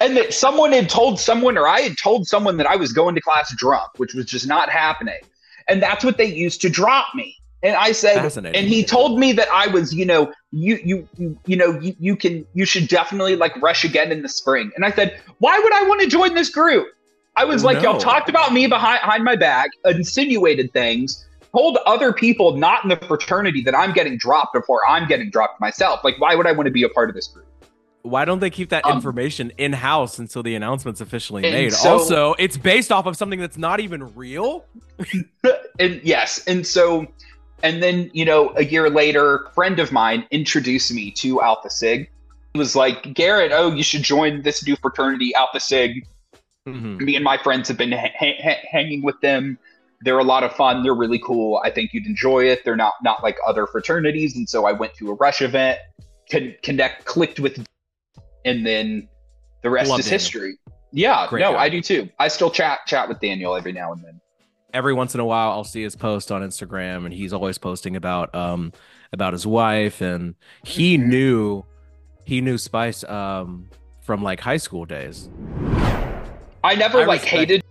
and 0.00 0.16
that 0.16 0.34
someone 0.34 0.72
had 0.72 0.88
told 0.88 1.20
someone, 1.20 1.56
or 1.56 1.66
I 1.66 1.80
had 1.80 1.96
told 1.96 2.26
someone 2.26 2.56
that 2.56 2.66
I 2.66 2.76
was 2.76 2.92
going 2.92 3.14
to 3.14 3.20
class 3.20 3.54
drunk, 3.56 3.90
which 3.98 4.14
was 4.14 4.26
just 4.26 4.46
not 4.46 4.68
happening. 4.68 5.20
And 5.68 5.82
that's 5.82 6.04
what 6.04 6.18
they 6.18 6.24
used 6.24 6.60
to 6.62 6.68
drop 6.68 7.06
me. 7.14 7.36
And 7.62 7.76
I 7.76 7.92
said, 7.92 8.24
and 8.46 8.66
he 8.66 8.82
told 8.82 9.18
me 9.18 9.32
that 9.32 9.48
I 9.52 9.66
was, 9.66 9.94
you 9.94 10.06
know, 10.06 10.32
you, 10.50 10.78
you, 10.82 11.08
you, 11.18 11.38
you 11.44 11.56
know, 11.56 11.78
you, 11.78 11.94
you 11.98 12.16
can, 12.16 12.46
you 12.54 12.64
should 12.64 12.88
definitely 12.88 13.36
like 13.36 13.54
rush 13.60 13.84
again 13.84 14.10
in 14.10 14.22
the 14.22 14.30
spring. 14.30 14.72
And 14.76 14.84
I 14.84 14.90
said, 14.90 15.20
why 15.38 15.58
would 15.58 15.72
I 15.74 15.82
want 15.82 16.00
to 16.00 16.06
join 16.06 16.34
this 16.34 16.48
group? 16.48 16.88
I 17.36 17.44
was 17.44 17.62
like, 17.62 17.82
No. 17.82 17.92
y'all 17.92 18.00
talked 18.00 18.28
about 18.28 18.52
me 18.52 18.66
behind, 18.66 19.00
behind 19.02 19.24
my 19.24 19.36
back, 19.36 19.70
insinuated 19.84 20.72
things, 20.72 21.26
told 21.52 21.78
other 21.86 22.12
people 22.12 22.56
not 22.56 22.82
in 22.82 22.88
the 22.88 22.96
fraternity 22.96 23.62
that 23.62 23.74
I'm 23.74 23.92
getting 23.92 24.16
dropped 24.16 24.54
before 24.54 24.80
I'm 24.88 25.06
getting 25.06 25.30
dropped 25.30 25.60
myself. 25.60 26.00
Like, 26.02 26.18
why 26.18 26.34
would 26.34 26.46
I 26.46 26.52
want 26.52 26.66
to 26.66 26.72
be 26.72 26.82
a 26.82 26.88
part 26.88 27.10
of 27.10 27.14
this 27.14 27.28
group? 27.28 27.46
Why 28.02 28.24
don't 28.24 28.38
they 28.40 28.50
keep 28.50 28.70
that 28.70 28.86
Um, 28.86 28.96
information 28.96 29.52
in 29.58 29.72
house 29.74 30.18
until 30.18 30.42
the 30.42 30.54
announcement's 30.54 31.00
officially 31.00 31.42
made? 31.42 31.72
so- 31.72 31.90
also, 31.90 32.34
it's 32.38 32.56
based 32.56 32.90
off 32.90 33.06
of 33.06 33.16
something 33.16 33.38
that's 33.40 33.58
not 33.58 33.80
even 33.80 34.14
real. 34.14 34.64
and 35.78 36.00
yes, 36.02 36.42
and 36.46 36.66
so, 36.66 37.06
and 37.62 37.82
then 37.82 38.10
you 38.14 38.24
know, 38.24 38.52
a 38.56 38.64
year 38.64 38.88
later, 38.90 39.36
a 39.46 39.50
friend 39.52 39.78
of 39.78 39.92
mine 39.92 40.26
introduced 40.30 40.92
me 40.92 41.10
to 41.12 41.42
Alpha 41.42 41.68
Sig. 41.70 42.10
He 42.54 42.58
was 42.58 42.74
like, 42.74 43.12
Garrett, 43.14 43.52
oh, 43.54 43.70
you 43.72 43.82
should 43.82 44.02
join 44.02 44.42
this 44.42 44.66
new 44.66 44.76
fraternity, 44.76 45.34
Alpha 45.34 45.60
Sig. 45.60 46.06
Mhm. 46.68 47.00
Me 47.00 47.14
and 47.16 47.24
my 47.24 47.36
friends 47.38 47.68
have 47.68 47.76
been 47.78 47.92
ha- 47.92 48.12
ha- 48.18 48.58
hanging 48.70 49.02
with 49.02 49.20
them. 49.20 49.58
They're 50.02 50.18
a 50.18 50.24
lot 50.24 50.42
of 50.42 50.52
fun. 50.54 50.82
They're 50.82 50.94
really 50.94 51.20
cool. 51.24 51.60
I 51.64 51.70
think 51.70 51.92
you'd 51.92 52.06
enjoy 52.06 52.44
it. 52.44 52.64
They're 52.64 52.76
not 52.76 52.94
not 53.02 53.22
like 53.22 53.36
other 53.46 53.66
fraternities, 53.66 54.34
and 54.36 54.48
so 54.48 54.64
I 54.66 54.72
went 54.72 54.94
to 54.94 55.10
a 55.10 55.14
Rush 55.14 55.42
event, 55.42 55.78
con- 56.30 56.54
connect, 56.62 57.04
clicked 57.04 57.38
with, 57.40 57.64
and 58.44 58.66
then 58.66 59.08
the 59.62 59.70
rest 59.70 59.90
Love 59.90 60.00
is 60.00 60.06
Daniel. 60.06 60.18
history. 60.18 60.58
Yeah, 60.92 61.26
Great 61.28 61.40
no, 61.42 61.52
guy. 61.52 61.62
I 61.64 61.68
do 61.68 61.80
too. 61.80 62.08
I 62.18 62.28
still 62.28 62.50
chat 62.50 62.80
chat 62.86 63.08
with 63.08 63.20
Daniel 63.20 63.54
every 63.54 63.72
now 63.72 63.92
and 63.92 64.02
then. 64.04 64.20
Every 64.72 64.92
once 64.92 65.14
in 65.14 65.20
a 65.20 65.24
while, 65.24 65.50
I'll 65.50 65.64
see 65.64 65.82
his 65.82 65.96
post 65.96 66.30
on 66.32 66.42
Instagram, 66.42 67.04
and 67.04 67.12
he's 67.14 67.32
always 67.32 67.58
posting 67.58 67.96
about 67.96 68.34
um 68.34 68.72
about 69.12 69.32
his 69.32 69.46
wife, 69.46 70.00
and 70.00 70.34
he 70.64 70.96
Mhm. 70.98 71.06
knew 71.06 71.64
he 72.24 72.40
knew 72.40 72.58
Spice 72.58 73.04
um 73.04 73.68
from 74.02 74.22
like 74.22 74.40
high 74.40 74.56
school 74.56 74.84
days. 74.84 75.28
I 76.62 76.74
never 76.76 77.02
I 77.02 77.04
like 77.04 77.22
hated. 77.22 77.62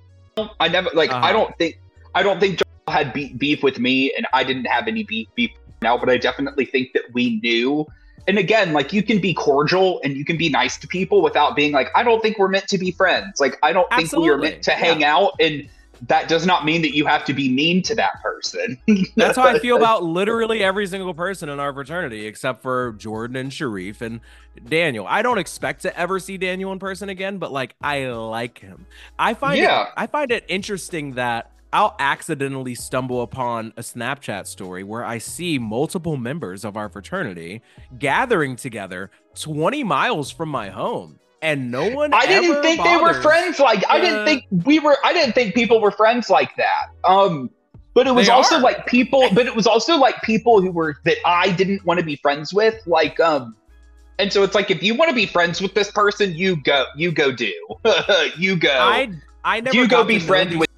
I 0.59 0.67
never 0.67 0.89
like. 0.93 1.11
Uh-huh. 1.11 1.25
I 1.25 1.31
don't 1.33 1.55
think. 1.57 1.79
I 2.15 2.23
don't 2.23 2.39
think 2.39 2.59
Joel 2.59 2.93
had 2.93 3.13
beef, 3.13 3.37
beef 3.37 3.63
with 3.63 3.79
me, 3.79 4.11
and 4.15 4.25
I 4.33 4.43
didn't 4.43 4.65
have 4.65 4.87
any 4.87 5.03
beef 5.03 5.27
beef 5.35 5.51
now. 5.81 5.97
But 5.97 6.09
I 6.09 6.17
definitely 6.17 6.65
think 6.65 6.93
that 6.93 7.03
we 7.13 7.39
knew. 7.41 7.85
And 8.29 8.37
again, 8.37 8.73
like 8.73 8.93
you 8.93 9.01
can 9.01 9.17
be 9.17 9.33
cordial 9.33 9.99
and 10.03 10.15
you 10.15 10.23
can 10.23 10.37
be 10.37 10.49
nice 10.49 10.77
to 10.77 10.87
people 10.87 11.23
without 11.23 11.55
being 11.55 11.71
like, 11.71 11.89
I 11.95 12.03
don't 12.03 12.21
think 12.21 12.37
we're 12.37 12.47
meant 12.47 12.67
to 12.67 12.77
be 12.77 12.91
friends. 12.91 13.39
Like 13.39 13.57
I 13.63 13.73
don't 13.73 13.89
think 13.95 14.11
we 14.11 14.29
are 14.29 14.37
meant 14.37 14.61
to 14.65 14.71
hang 14.71 15.03
out, 15.03 15.31
and 15.39 15.67
that 16.07 16.29
does 16.29 16.45
not 16.45 16.63
mean 16.63 16.83
that 16.83 16.95
you 16.95 17.07
have 17.07 17.25
to 17.25 17.33
be 17.33 17.49
mean 17.49 17.81
to 17.81 17.95
that 17.95 18.21
person. 18.21 18.77
That's 19.15 19.35
how 19.35 19.47
I 19.47 19.57
feel 19.57 19.77
about 19.77 20.03
literally 20.03 20.63
every 20.63 20.85
single 20.85 21.15
person 21.15 21.49
in 21.49 21.59
our 21.59 21.73
fraternity, 21.73 22.27
except 22.27 22.61
for 22.61 22.93
Jordan 22.99 23.35
and 23.35 23.51
Sharif 23.51 24.01
and 24.01 24.21
Daniel. 24.63 25.07
I 25.07 25.23
don't 25.23 25.39
expect 25.39 25.81
to 25.81 25.99
ever 25.99 26.19
see 26.19 26.37
Daniel 26.37 26.71
in 26.71 26.77
person 26.77 27.09
again, 27.09 27.39
but 27.39 27.51
like 27.51 27.73
I 27.81 28.05
like 28.09 28.59
him. 28.59 28.85
I 29.17 29.33
find 29.33 29.57
Yeah. 29.57 29.85
it 29.85 29.89
I 29.97 30.05
find 30.05 30.31
it 30.31 30.45
interesting 30.47 31.13
that 31.13 31.51
I'll 31.71 31.95
accidentally 31.99 32.73
stumble 32.73 33.21
upon 33.21 33.73
a 33.77 33.81
Snapchat 33.81 34.47
story 34.47 34.83
where 34.83 35.05
I 35.05 35.19
see 35.19 35.59
multiple 35.59 36.17
members 36.17 36.65
of 36.65 36.75
our 36.75 36.89
fraternity 36.89 37.61
gathering 37.99 38.55
together 38.55 39.11
20 39.35 39.83
miles 39.83 40.31
from 40.31 40.49
my 40.49 40.69
home. 40.69 41.19
And 41.41 41.71
no 41.71 41.87
one 41.89 42.13
I 42.13 42.25
didn't 42.25 42.61
think 42.61 42.83
they 42.83 42.97
were 42.97 43.13
friends 43.21 43.59
like 43.59 43.83
I 43.89 44.01
didn't 44.01 44.25
think 44.25 44.45
we 44.65 44.79
were 44.79 44.97
I 45.05 45.13
didn't 45.13 45.33
think 45.33 45.55
people 45.55 45.79
were 45.79 45.91
friends 45.91 46.29
like 46.29 46.53
that. 46.57 46.87
Um 47.05 47.49
but 47.93 48.07
it 48.07 48.11
was 48.11 48.27
They 48.27 48.33
also 48.33 48.55
are. 48.55 48.61
like 48.61 48.87
people 48.87 49.29
but 49.33 49.45
it 49.45 49.55
was 49.55 49.65
also 49.65 49.95
like 49.97 50.21
people 50.21 50.59
who 50.61 50.71
were 50.71 50.95
that 51.05 51.15
I 51.25 51.51
didn't 51.51 51.85
want 51.85 51.99
to 51.99 52.05
be 52.05 52.17
friends 52.17 52.53
with 52.53 52.75
like 52.87 53.19
um 53.21 53.55
and 54.17 54.33
so 54.33 54.43
it's 54.43 54.53
like 54.55 54.69
if 54.69 54.83
you 54.83 54.95
want 54.95 55.09
to 55.09 55.15
be 55.15 55.25
friends 55.25 55.61
with 55.61 55.75
this 55.75 55.91
person 55.91 56.33
you 56.35 56.61
go 56.63 56.85
you 56.97 57.11
go 57.11 57.31
do. 57.31 57.53
you 58.37 58.57
go. 58.57 58.71
I 58.71 59.09
I 59.45 59.61
never 59.61 59.77
you 59.77 59.87
go 59.87 59.99
got 59.99 60.07
be 60.07 60.15
to 60.15 60.19
know 60.19 60.27
friends 60.27 60.57
with 60.57 60.69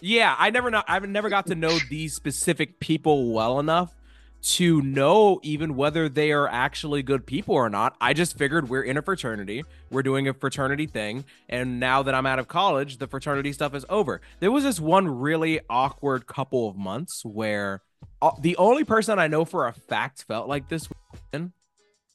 Yeah, 0.00 0.34
I 0.38 0.50
never 0.50 0.70
know. 0.70 0.82
I've 0.86 1.08
never 1.08 1.28
got 1.28 1.46
to 1.46 1.54
know 1.54 1.78
these 1.90 2.14
specific 2.14 2.80
people 2.80 3.32
well 3.32 3.58
enough 3.58 3.94
to 4.40 4.80
know 4.82 5.40
even 5.42 5.74
whether 5.74 6.08
they 6.08 6.30
are 6.30 6.46
actually 6.46 7.02
good 7.02 7.26
people 7.26 7.54
or 7.54 7.68
not. 7.68 7.96
I 8.00 8.12
just 8.12 8.38
figured 8.38 8.68
we're 8.68 8.82
in 8.82 8.96
a 8.96 9.02
fraternity, 9.02 9.64
we're 9.90 10.04
doing 10.04 10.28
a 10.28 10.34
fraternity 10.34 10.86
thing, 10.86 11.24
and 11.48 11.80
now 11.80 12.02
that 12.04 12.14
I'm 12.14 12.26
out 12.26 12.38
of 12.38 12.46
college, 12.46 12.98
the 12.98 13.08
fraternity 13.08 13.52
stuff 13.52 13.74
is 13.74 13.84
over. 13.88 14.20
There 14.38 14.52
was 14.52 14.64
this 14.64 14.78
one 14.78 15.08
really 15.08 15.60
awkward 15.68 16.26
couple 16.26 16.68
of 16.68 16.76
months 16.76 17.24
where 17.24 17.82
uh, 18.22 18.30
the 18.40 18.56
only 18.56 18.84
person 18.84 19.18
I 19.18 19.26
know 19.26 19.44
for 19.44 19.66
a 19.66 19.72
fact 19.72 20.22
felt 20.22 20.48
like 20.48 20.68
this. 20.68 20.88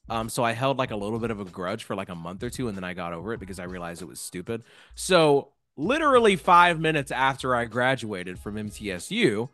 Um, 0.08 0.28
so 0.28 0.42
I 0.42 0.52
held 0.52 0.78
like 0.78 0.90
a 0.90 0.96
little 0.96 1.18
bit 1.18 1.30
of 1.30 1.40
a 1.40 1.44
grudge 1.44 1.84
for 1.84 1.96
like 1.96 2.10
a 2.10 2.14
month 2.14 2.42
or 2.42 2.50
two, 2.50 2.68
and 2.68 2.76
then 2.76 2.84
I 2.84 2.94
got 2.94 3.12
over 3.12 3.32
it 3.32 3.40
because 3.40 3.58
I 3.58 3.64
realized 3.64 4.02
it 4.02 4.08
was 4.08 4.20
stupid. 4.20 4.62
So 4.94 5.48
literally 5.76 6.36
five 6.36 6.80
minutes 6.80 7.10
after 7.10 7.54
I 7.54 7.64
graduated 7.64 8.38
from 8.38 8.56
MTSU, 8.56 9.48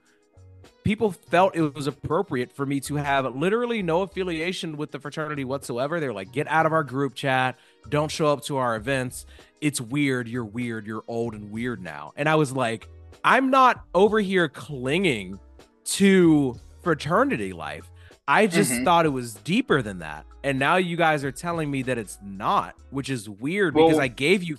people 0.85 1.13
felt 1.13 1.57
it 1.57 1.75
was 1.75 1.87
appropriate 1.87 2.53
for 2.53 2.67
me 2.67 2.81
to 2.81 2.97
have 2.97 3.35
literally 3.35 3.83
no 3.83 4.03
affiliation 4.03 4.77
with 4.77 4.91
the 4.91 4.99
fraternity 4.99 5.45
whatsoever. 5.45 6.01
They're 6.01 6.13
like, 6.13 6.33
get 6.33 6.47
out 6.49 6.67
of 6.67 6.73
our 6.73 6.85
group 6.85 7.15
chat. 7.15 7.59
Don't 7.89 8.11
show 8.11 8.27
up 8.27 8.45
to 8.45 8.57
our 8.57 8.77
events. 8.77 9.27
It's 9.61 9.81
weird. 9.81 10.29
You're 10.29 10.45
weird. 10.45 10.87
You're 10.87 11.05
old 11.09 11.35
and 11.35 11.51
weird 11.51 11.83
now. 11.83 12.13
And 12.17 12.29
I 12.29 12.35
was 12.35 12.53
like, 12.53 12.89
I'm 13.25 13.51
not 13.51 13.85
over 13.95 14.21
here 14.21 14.49
clinging 14.49 15.39
to 15.85 16.59
fraternity 16.83 17.53
life. 17.53 17.91
I 18.27 18.47
just 18.47 18.71
mm-hmm. 18.71 18.85
thought 18.85 19.07
it 19.07 19.11
was 19.11 19.35
deeper 19.35 19.83
than 19.83 19.99
that. 19.99 20.25
And 20.45 20.59
now 20.59 20.77
you 20.77 20.97
guys 20.97 21.25
are 21.25 21.33
telling 21.33 21.71
me 21.71 21.83
that 21.83 21.99
it's 21.99 22.19
not, 22.23 22.75
which 22.91 23.11
is 23.11 23.29
weird 23.29 23.75
well, 23.75 23.89
because 23.89 23.99
I 23.99 24.09
gave 24.09 24.43
you 24.43 24.57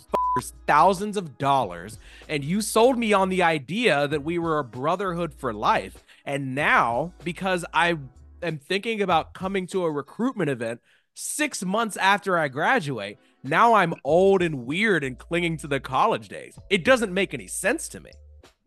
thousands 0.66 1.18
of 1.18 1.38
dollars 1.38 2.00
and 2.30 2.44
you 2.44 2.62
sold 2.62 2.98
me 2.98 3.14
on 3.14 3.30
the 3.30 3.44
idea 3.44 4.08
that 4.08 4.24
we 4.24 4.40
were 4.40 4.60
a 4.60 4.64
brotherhood 4.64 5.34
for 5.34 5.54
life. 5.54 6.04
And 6.26 6.56
now, 6.56 7.14
because 7.24 7.66
I 7.74 7.98
am 8.42 8.58
thinking 8.58 9.02
about 9.02 9.34
coming 9.34 9.68
to 9.68 9.84
a 9.84 9.92
recruitment 9.92 10.50
event 10.50 10.80
six 11.14 11.64
months 11.64 11.98
after 11.98 12.38
I 12.38 12.48
graduate, 12.48 13.18
now 13.44 13.74
I'm 13.74 13.94
old 14.04 14.42
and 14.42 14.66
weird 14.66 15.04
and 15.04 15.18
clinging 15.18 15.58
to 15.58 15.68
the 15.68 15.80
college 15.80 16.30
days. 16.30 16.58
It 16.70 16.86
doesn't 16.86 17.14
make 17.14 17.34
any 17.34 17.48
sense 17.48 17.90
to 17.90 18.00
me. 18.00 18.12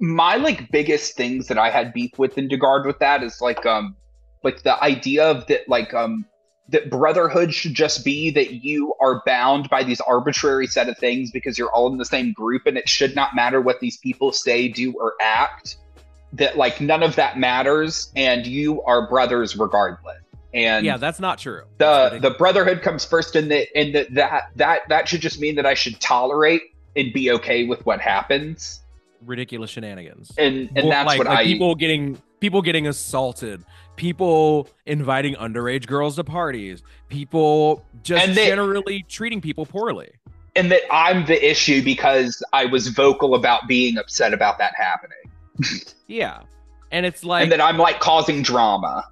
My 0.01 0.37
like 0.37 0.71
biggest 0.71 1.17
things 1.17 1.47
that 1.49 1.59
I 1.59 1.71
had 1.71 1.93
beef 1.93 2.19
with 2.19 2.37
in 2.37 2.49
regard 2.49 2.85
with 2.85 2.99
that 2.99 3.23
is 3.23 3.41
like 3.41 3.65
um 3.65 3.97
like 4.43 4.63
the 4.63 4.83
idea 4.83 5.25
of 5.25 5.47
that 5.47 5.69
like 5.69 5.95
um 5.95 6.27
that 6.69 6.91
brotherhood 6.91 7.53
should 7.53 7.75
just 7.75 8.05
be 8.05 8.31
that 8.31 8.65
you 8.65 8.95
are 9.01 9.23
bound 9.27 9.69
by 9.69 9.85
these 9.85 10.01
arbitrary 10.01 10.67
set 10.67 10.89
of 10.89 10.97
things 10.99 11.31
because 11.31 11.59
you're 11.59 11.71
all 11.71 11.91
in 11.93 11.99
the 11.99 12.05
same 12.05 12.33
group 12.33 12.67
and 12.67 12.79
it 12.79 12.89
should 12.89 13.15
not 13.15 13.35
matter 13.35 13.61
what 13.61 13.81
these 13.81 13.99
people 13.99 14.33
say 14.33 14.69
do 14.69 14.93
or 14.95 15.15
act 15.21 15.77
that 16.33 16.57
like 16.57 16.81
none 16.81 17.03
of 17.03 17.17
that 17.17 17.39
matters 17.39 18.11
and 18.17 18.47
you 18.47 18.83
are 18.83 19.09
brothers 19.09 19.57
regardless. 19.57 20.17
And 20.55 20.87
yeah 20.87 20.97
that's 20.97 21.19
not 21.19 21.39
true. 21.39 21.65
the 21.79 22.19
the 22.23 22.31
brotherhood 22.31 22.81
comes 22.81 23.05
first 23.05 23.35
in 23.35 23.49
the 23.49 23.67
in 23.79 23.93
the 23.93 24.07
that 24.13 24.51
that 24.57 24.83
that 24.89 25.09
should 25.09 25.21
just 25.21 25.41
mean 25.41 25.57
that 25.57 25.67
i 25.67 25.75
should 25.75 26.01
tolerate 26.01 26.63
and 26.97 27.13
be 27.13 27.33
okay 27.33 27.65
with 27.65 27.85
what 27.85 28.01
happens. 28.01 28.81
Ridiculous 29.25 29.71
shenanigans. 29.71 30.33
And 30.39 30.71
and 30.77 30.91
that's 30.91 31.07
like, 31.07 31.19
what 31.19 31.27
like 31.27 31.39
i 31.39 31.45
people 31.45 31.75
getting 31.75 32.21
people 32.45 32.63
getting 32.63 32.87
assaulted 32.87 33.65
people 33.97 34.69
inviting 34.87 35.35
underage 35.37 35.87
girls 35.87 36.17
to 36.17 36.25
parties 36.25 36.83
people 37.09 37.85
just 38.03 38.35
they, 38.35 38.47
generally 38.47 39.05
treating 39.09 39.41
people 39.41 39.65
poorly 39.65 40.11
and 40.57 40.71
that 40.71 40.83
i'm 40.93 41.25
the 41.27 41.51
issue 41.51 41.83
because 41.83 42.43
i 42.53 42.65
was 42.65 42.89
vocal 42.89 43.35
about 43.35 43.67
being 43.69 43.97
upset 43.99 44.33
about 44.33 44.59
that 44.59 44.73
happening 44.77 45.25
yeah. 46.07 46.43
And 46.91 47.05
it's 47.05 47.25
like 47.25 47.45
And 47.45 47.53
that 47.53 47.61
I'm 47.61 47.79
like 47.79 48.01
causing 48.01 48.43
drama. 48.43 49.09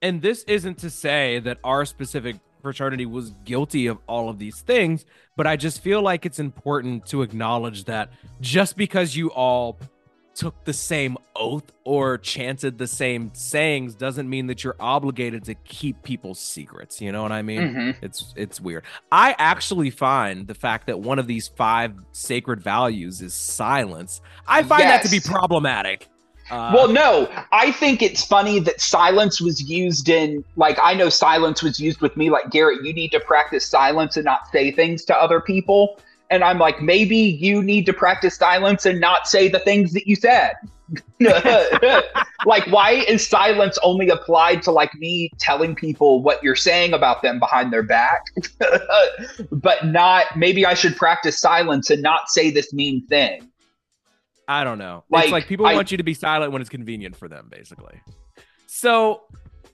And 0.00 0.22
this 0.22 0.44
isn't 0.44 0.78
to 0.78 0.90
say 0.90 1.40
that 1.40 1.58
our 1.64 1.84
specific 1.84 2.36
fraternity 2.62 3.06
was 3.06 3.30
guilty 3.44 3.86
of 3.86 3.98
all 4.06 4.28
of 4.28 4.38
these 4.38 4.60
things, 4.60 5.04
but 5.36 5.46
I 5.46 5.56
just 5.56 5.82
feel 5.82 6.02
like 6.02 6.26
it's 6.26 6.38
important 6.38 7.06
to 7.06 7.22
acknowledge 7.22 7.84
that 7.84 8.10
just 8.40 8.76
because 8.76 9.16
you 9.16 9.30
all 9.30 9.78
took 10.38 10.64
the 10.64 10.72
same 10.72 11.16
oath 11.34 11.72
or 11.82 12.16
chanted 12.16 12.78
the 12.78 12.86
same 12.86 13.28
sayings 13.34 13.96
doesn't 13.96 14.30
mean 14.30 14.46
that 14.46 14.62
you're 14.62 14.76
obligated 14.78 15.42
to 15.42 15.52
keep 15.52 16.00
people's 16.04 16.38
secrets 16.38 17.00
you 17.00 17.10
know 17.10 17.22
what 17.22 17.32
i 17.32 17.42
mean 17.42 17.60
mm-hmm. 17.60 18.04
it's 18.04 18.32
it's 18.36 18.60
weird 18.60 18.84
i 19.10 19.34
actually 19.38 19.90
find 19.90 20.46
the 20.46 20.54
fact 20.54 20.86
that 20.86 21.00
one 21.00 21.18
of 21.18 21.26
these 21.26 21.48
five 21.48 21.92
sacred 22.12 22.60
values 22.60 23.20
is 23.20 23.34
silence 23.34 24.20
i 24.46 24.62
find 24.62 24.82
yes. 24.82 25.02
that 25.02 25.08
to 25.08 25.10
be 25.10 25.18
problematic 25.18 26.08
uh, 26.50 26.72
well, 26.74 26.88
no, 26.88 27.30
I 27.52 27.72
think 27.72 28.00
it's 28.00 28.24
funny 28.24 28.58
that 28.60 28.80
silence 28.80 29.38
was 29.38 29.68
used 29.68 30.08
in, 30.08 30.42
like, 30.56 30.78
I 30.82 30.94
know 30.94 31.10
silence 31.10 31.62
was 31.62 31.78
used 31.78 32.00
with 32.00 32.16
me. 32.16 32.30
Like, 32.30 32.48
Garrett, 32.48 32.82
you 32.82 32.94
need 32.94 33.10
to 33.10 33.20
practice 33.20 33.66
silence 33.66 34.16
and 34.16 34.24
not 34.24 34.50
say 34.50 34.70
things 34.70 35.04
to 35.04 35.14
other 35.14 35.42
people. 35.42 36.00
And 36.30 36.44
I'm 36.44 36.58
like, 36.58 36.82
maybe 36.82 37.16
you 37.16 37.62
need 37.62 37.86
to 37.86 37.92
practice 37.92 38.36
silence 38.36 38.86
and 38.86 39.00
not 39.00 39.26
say 39.26 39.48
the 39.48 39.60
things 39.60 39.92
that 39.92 40.06
you 40.06 40.14
said. 40.14 40.54
like, 42.46 42.66
why 42.68 43.04
is 43.08 43.26
silence 43.26 43.78
only 43.82 44.08
applied 44.08 44.62
to 44.62 44.70
like 44.70 44.94
me 44.94 45.30
telling 45.38 45.74
people 45.74 46.22
what 46.22 46.42
you're 46.42 46.56
saying 46.56 46.92
about 46.92 47.22
them 47.22 47.38
behind 47.38 47.72
their 47.72 47.82
back? 47.82 48.26
but 49.50 49.86
not, 49.86 50.26
maybe 50.36 50.66
I 50.66 50.74
should 50.74 50.96
practice 50.96 51.38
silence 51.40 51.90
and 51.90 52.02
not 52.02 52.28
say 52.28 52.50
this 52.50 52.72
mean 52.72 53.06
thing. 53.06 53.50
I 54.46 54.64
don't 54.64 54.78
know. 54.78 55.04
Like, 55.10 55.24
it's 55.24 55.32
like 55.32 55.46
people 55.46 55.66
I, 55.66 55.74
want 55.74 55.90
you 55.90 55.98
to 55.98 56.02
be 56.02 56.14
silent 56.14 56.52
when 56.52 56.62
it's 56.62 56.70
convenient 56.70 57.16
for 57.16 57.28
them, 57.28 57.48
basically. 57.50 58.00
So 58.66 59.22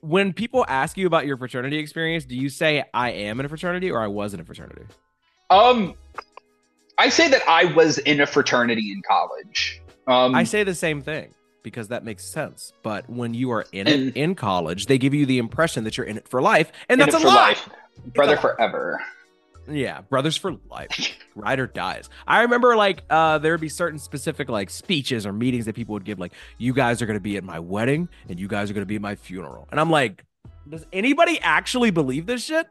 when 0.01 0.33
people 0.33 0.65
ask 0.67 0.97
you 0.97 1.07
about 1.07 1.25
your 1.25 1.37
fraternity 1.37 1.77
experience, 1.77 2.25
do 2.25 2.35
you 2.35 2.49
say 2.49 2.83
I 2.93 3.11
am 3.11 3.39
in 3.39 3.45
a 3.45 3.49
fraternity 3.49 3.89
or 3.89 4.01
I 4.01 4.07
was 4.07 4.33
in 4.33 4.39
a 4.39 4.43
fraternity? 4.43 4.83
Um, 5.49 5.95
I 6.97 7.09
say 7.09 7.27
that 7.29 7.41
I 7.47 7.65
was 7.65 7.97
in 7.99 8.21
a 8.21 8.25
fraternity 8.25 8.91
in 8.91 9.01
college. 9.01 9.81
Um, 10.07 10.35
I 10.35 10.43
say 10.43 10.63
the 10.63 10.75
same 10.75 11.01
thing 11.01 11.33
because 11.63 11.87
that 11.89 12.03
makes 12.05 12.23
sense. 12.23 12.73
But 12.83 13.09
when 13.09 13.33
you 13.33 13.51
are 13.51 13.65
in 13.71 13.87
it 13.87 14.15
in 14.15 14.35
college, 14.35 14.85
they 14.85 14.97
give 14.97 15.13
you 15.13 15.25
the 15.25 15.39
impression 15.39 15.83
that 15.83 15.97
you're 15.97 16.05
in 16.05 16.17
it 16.17 16.27
for 16.27 16.41
life, 16.41 16.71
and 16.89 17.01
that's 17.01 17.15
a 17.15 17.19
lie. 17.19 17.49
Life. 17.49 17.69
Brother 18.13 18.37
forever. 18.37 19.01
Yeah, 19.67 20.01
brothers 20.01 20.37
for 20.37 20.55
life. 20.69 21.17
Ride 21.35 21.59
or 21.59 21.67
dies. 21.67 22.09
I 22.27 22.43
remember 22.43 22.75
like 22.75 23.01
uh 23.09 23.39
there 23.39 23.51
would 23.53 23.61
be 23.61 23.69
certain 23.69 23.99
specific 23.99 24.47
like 24.47 24.69
speeches 24.69 25.25
or 25.25 25.33
meetings 25.33 25.65
that 25.65 25.75
people 25.75 25.93
would 25.93 26.05
give, 26.05 26.19
like, 26.19 26.33
you 26.57 26.71
guys 26.73 27.01
are 27.01 27.05
gonna 27.05 27.19
be 27.19 27.35
at 27.35 27.43
my 27.43 27.59
wedding 27.59 28.07
and 28.29 28.39
you 28.39 28.47
guys 28.47 28.69
are 28.69 28.73
gonna 28.73 28.85
be 28.85 28.95
at 28.95 29.01
my 29.01 29.15
funeral. 29.15 29.67
And 29.71 29.79
I'm 29.79 29.89
like, 29.89 30.23
does 30.69 30.85
anybody 30.93 31.39
actually 31.41 31.91
believe 31.91 32.25
this 32.25 32.43
shit? 32.43 32.67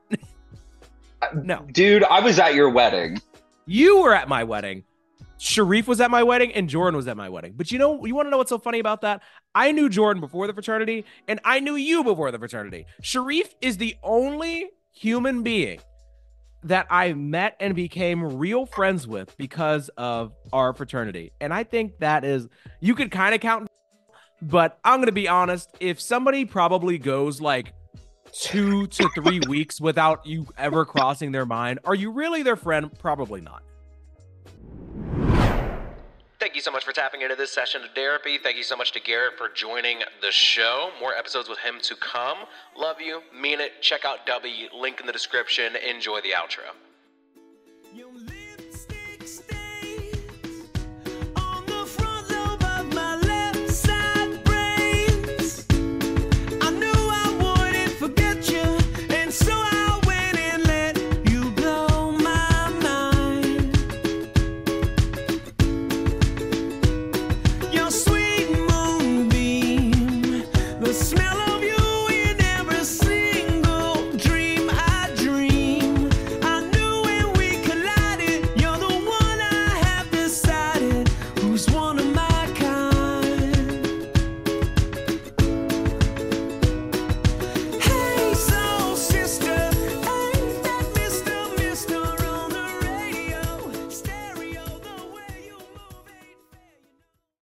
no. 1.35 1.67
Dude, 1.73 2.05
I 2.05 2.21
was 2.21 2.39
at 2.39 2.55
your 2.55 2.71
wedding. 2.71 3.21
You 3.67 4.03
were 4.03 4.15
at 4.15 4.29
my 4.29 4.45
wedding. 4.45 4.85
Sharif 5.39 5.89
was 5.89 6.01
at 6.01 6.11
my 6.11 6.23
wedding 6.23 6.53
and 6.53 6.69
Jordan 6.69 6.97
was 6.97 7.09
at 7.09 7.17
my 7.17 7.29
wedding. 7.29 7.55
But 7.57 7.71
you 7.73 7.79
know, 7.79 8.05
you 8.05 8.15
want 8.15 8.27
to 8.27 8.31
know 8.31 8.39
what's 8.39 8.51
so 8.51 8.59
funny 8.59 8.79
about 8.79 9.03
that? 9.03 9.23
I 9.55 9.73
knew 9.73 9.89
Jordan 9.89 10.21
before 10.21 10.47
the 10.47 10.55
fraternity 10.55 11.05
and 11.29 11.41
I 11.45 11.61
knew 11.61 11.77
you 11.77 12.05
before 12.05 12.31
the 12.31 12.39
fraternity. 12.39 12.87
Sharif 13.03 13.55
is 13.61 13.77
the 13.77 13.97
only 14.03 14.71
human 14.93 15.43
being 15.43 15.81
that 16.63 16.87
I 16.89 17.13
met 17.13 17.57
and 17.61 17.75
became 17.75 18.39
real 18.39 18.65
friends 18.65 19.07
with 19.07 19.37
because 19.37 19.91
of 19.99 20.33
our 20.53 20.73
fraternity. 20.73 21.33
And 21.41 21.53
I 21.53 21.65
think 21.65 21.99
that 21.99 22.25
is, 22.25 22.49
you 22.81 22.95
could 22.95 23.11
kind 23.11 23.35
of 23.35 23.41
count, 23.41 23.69
but 24.41 24.79
I'm 24.83 24.99
going 24.99 25.07
to 25.07 25.13
be 25.13 25.29
honest. 25.29 25.69
If 25.79 26.01
somebody 26.01 26.47
probably 26.47 26.97
goes 26.97 27.41
like 27.41 27.75
two 28.35 28.87
to 28.89 29.09
three 29.15 29.41
weeks 29.49 29.81
without 29.81 30.27
you 30.27 30.47
ever 30.59 30.85
crossing 30.85 31.33
their 31.33 31.47
mind, 31.47 31.79
are 31.85 31.95
you 31.95 32.11
really 32.11 32.43
their 32.43 32.57
friend? 32.57 32.97
Probably 32.99 33.41
not. 33.41 33.63
Thank 36.41 36.57
you 36.57 36.61
so 36.61 36.71
much 36.71 36.85
for 36.85 36.93
tapping 36.93 37.23
into 37.23 37.37
this 37.37 37.51
session 37.51 37.83
of 37.83 37.95
Derapy. 37.95 38.39
Thank 38.39 38.59
you 38.59 38.63
so 38.65 38.77
much 38.77 38.93
to 38.93 39.01
Garrett 39.01 39.39
for 39.39 39.49
joining 39.49 40.01
the 40.21 40.31
show. 40.31 40.91
More 41.01 41.15
episodes 41.15 41.49
with 41.49 41.59
him 41.59 41.77
to 41.83 41.97
come. 41.97 42.37
Love 42.77 43.01
you, 43.01 43.23
mean 43.35 43.61
it. 43.61 43.81
Check 43.81 44.05
out 44.05 44.27
Dubby, 44.27 44.69
link 44.79 45.01
in 45.01 45.07
the 45.07 45.13
description. 45.13 45.75
Enjoy 45.77 46.21
the 46.21 46.33
outro. 46.33 46.75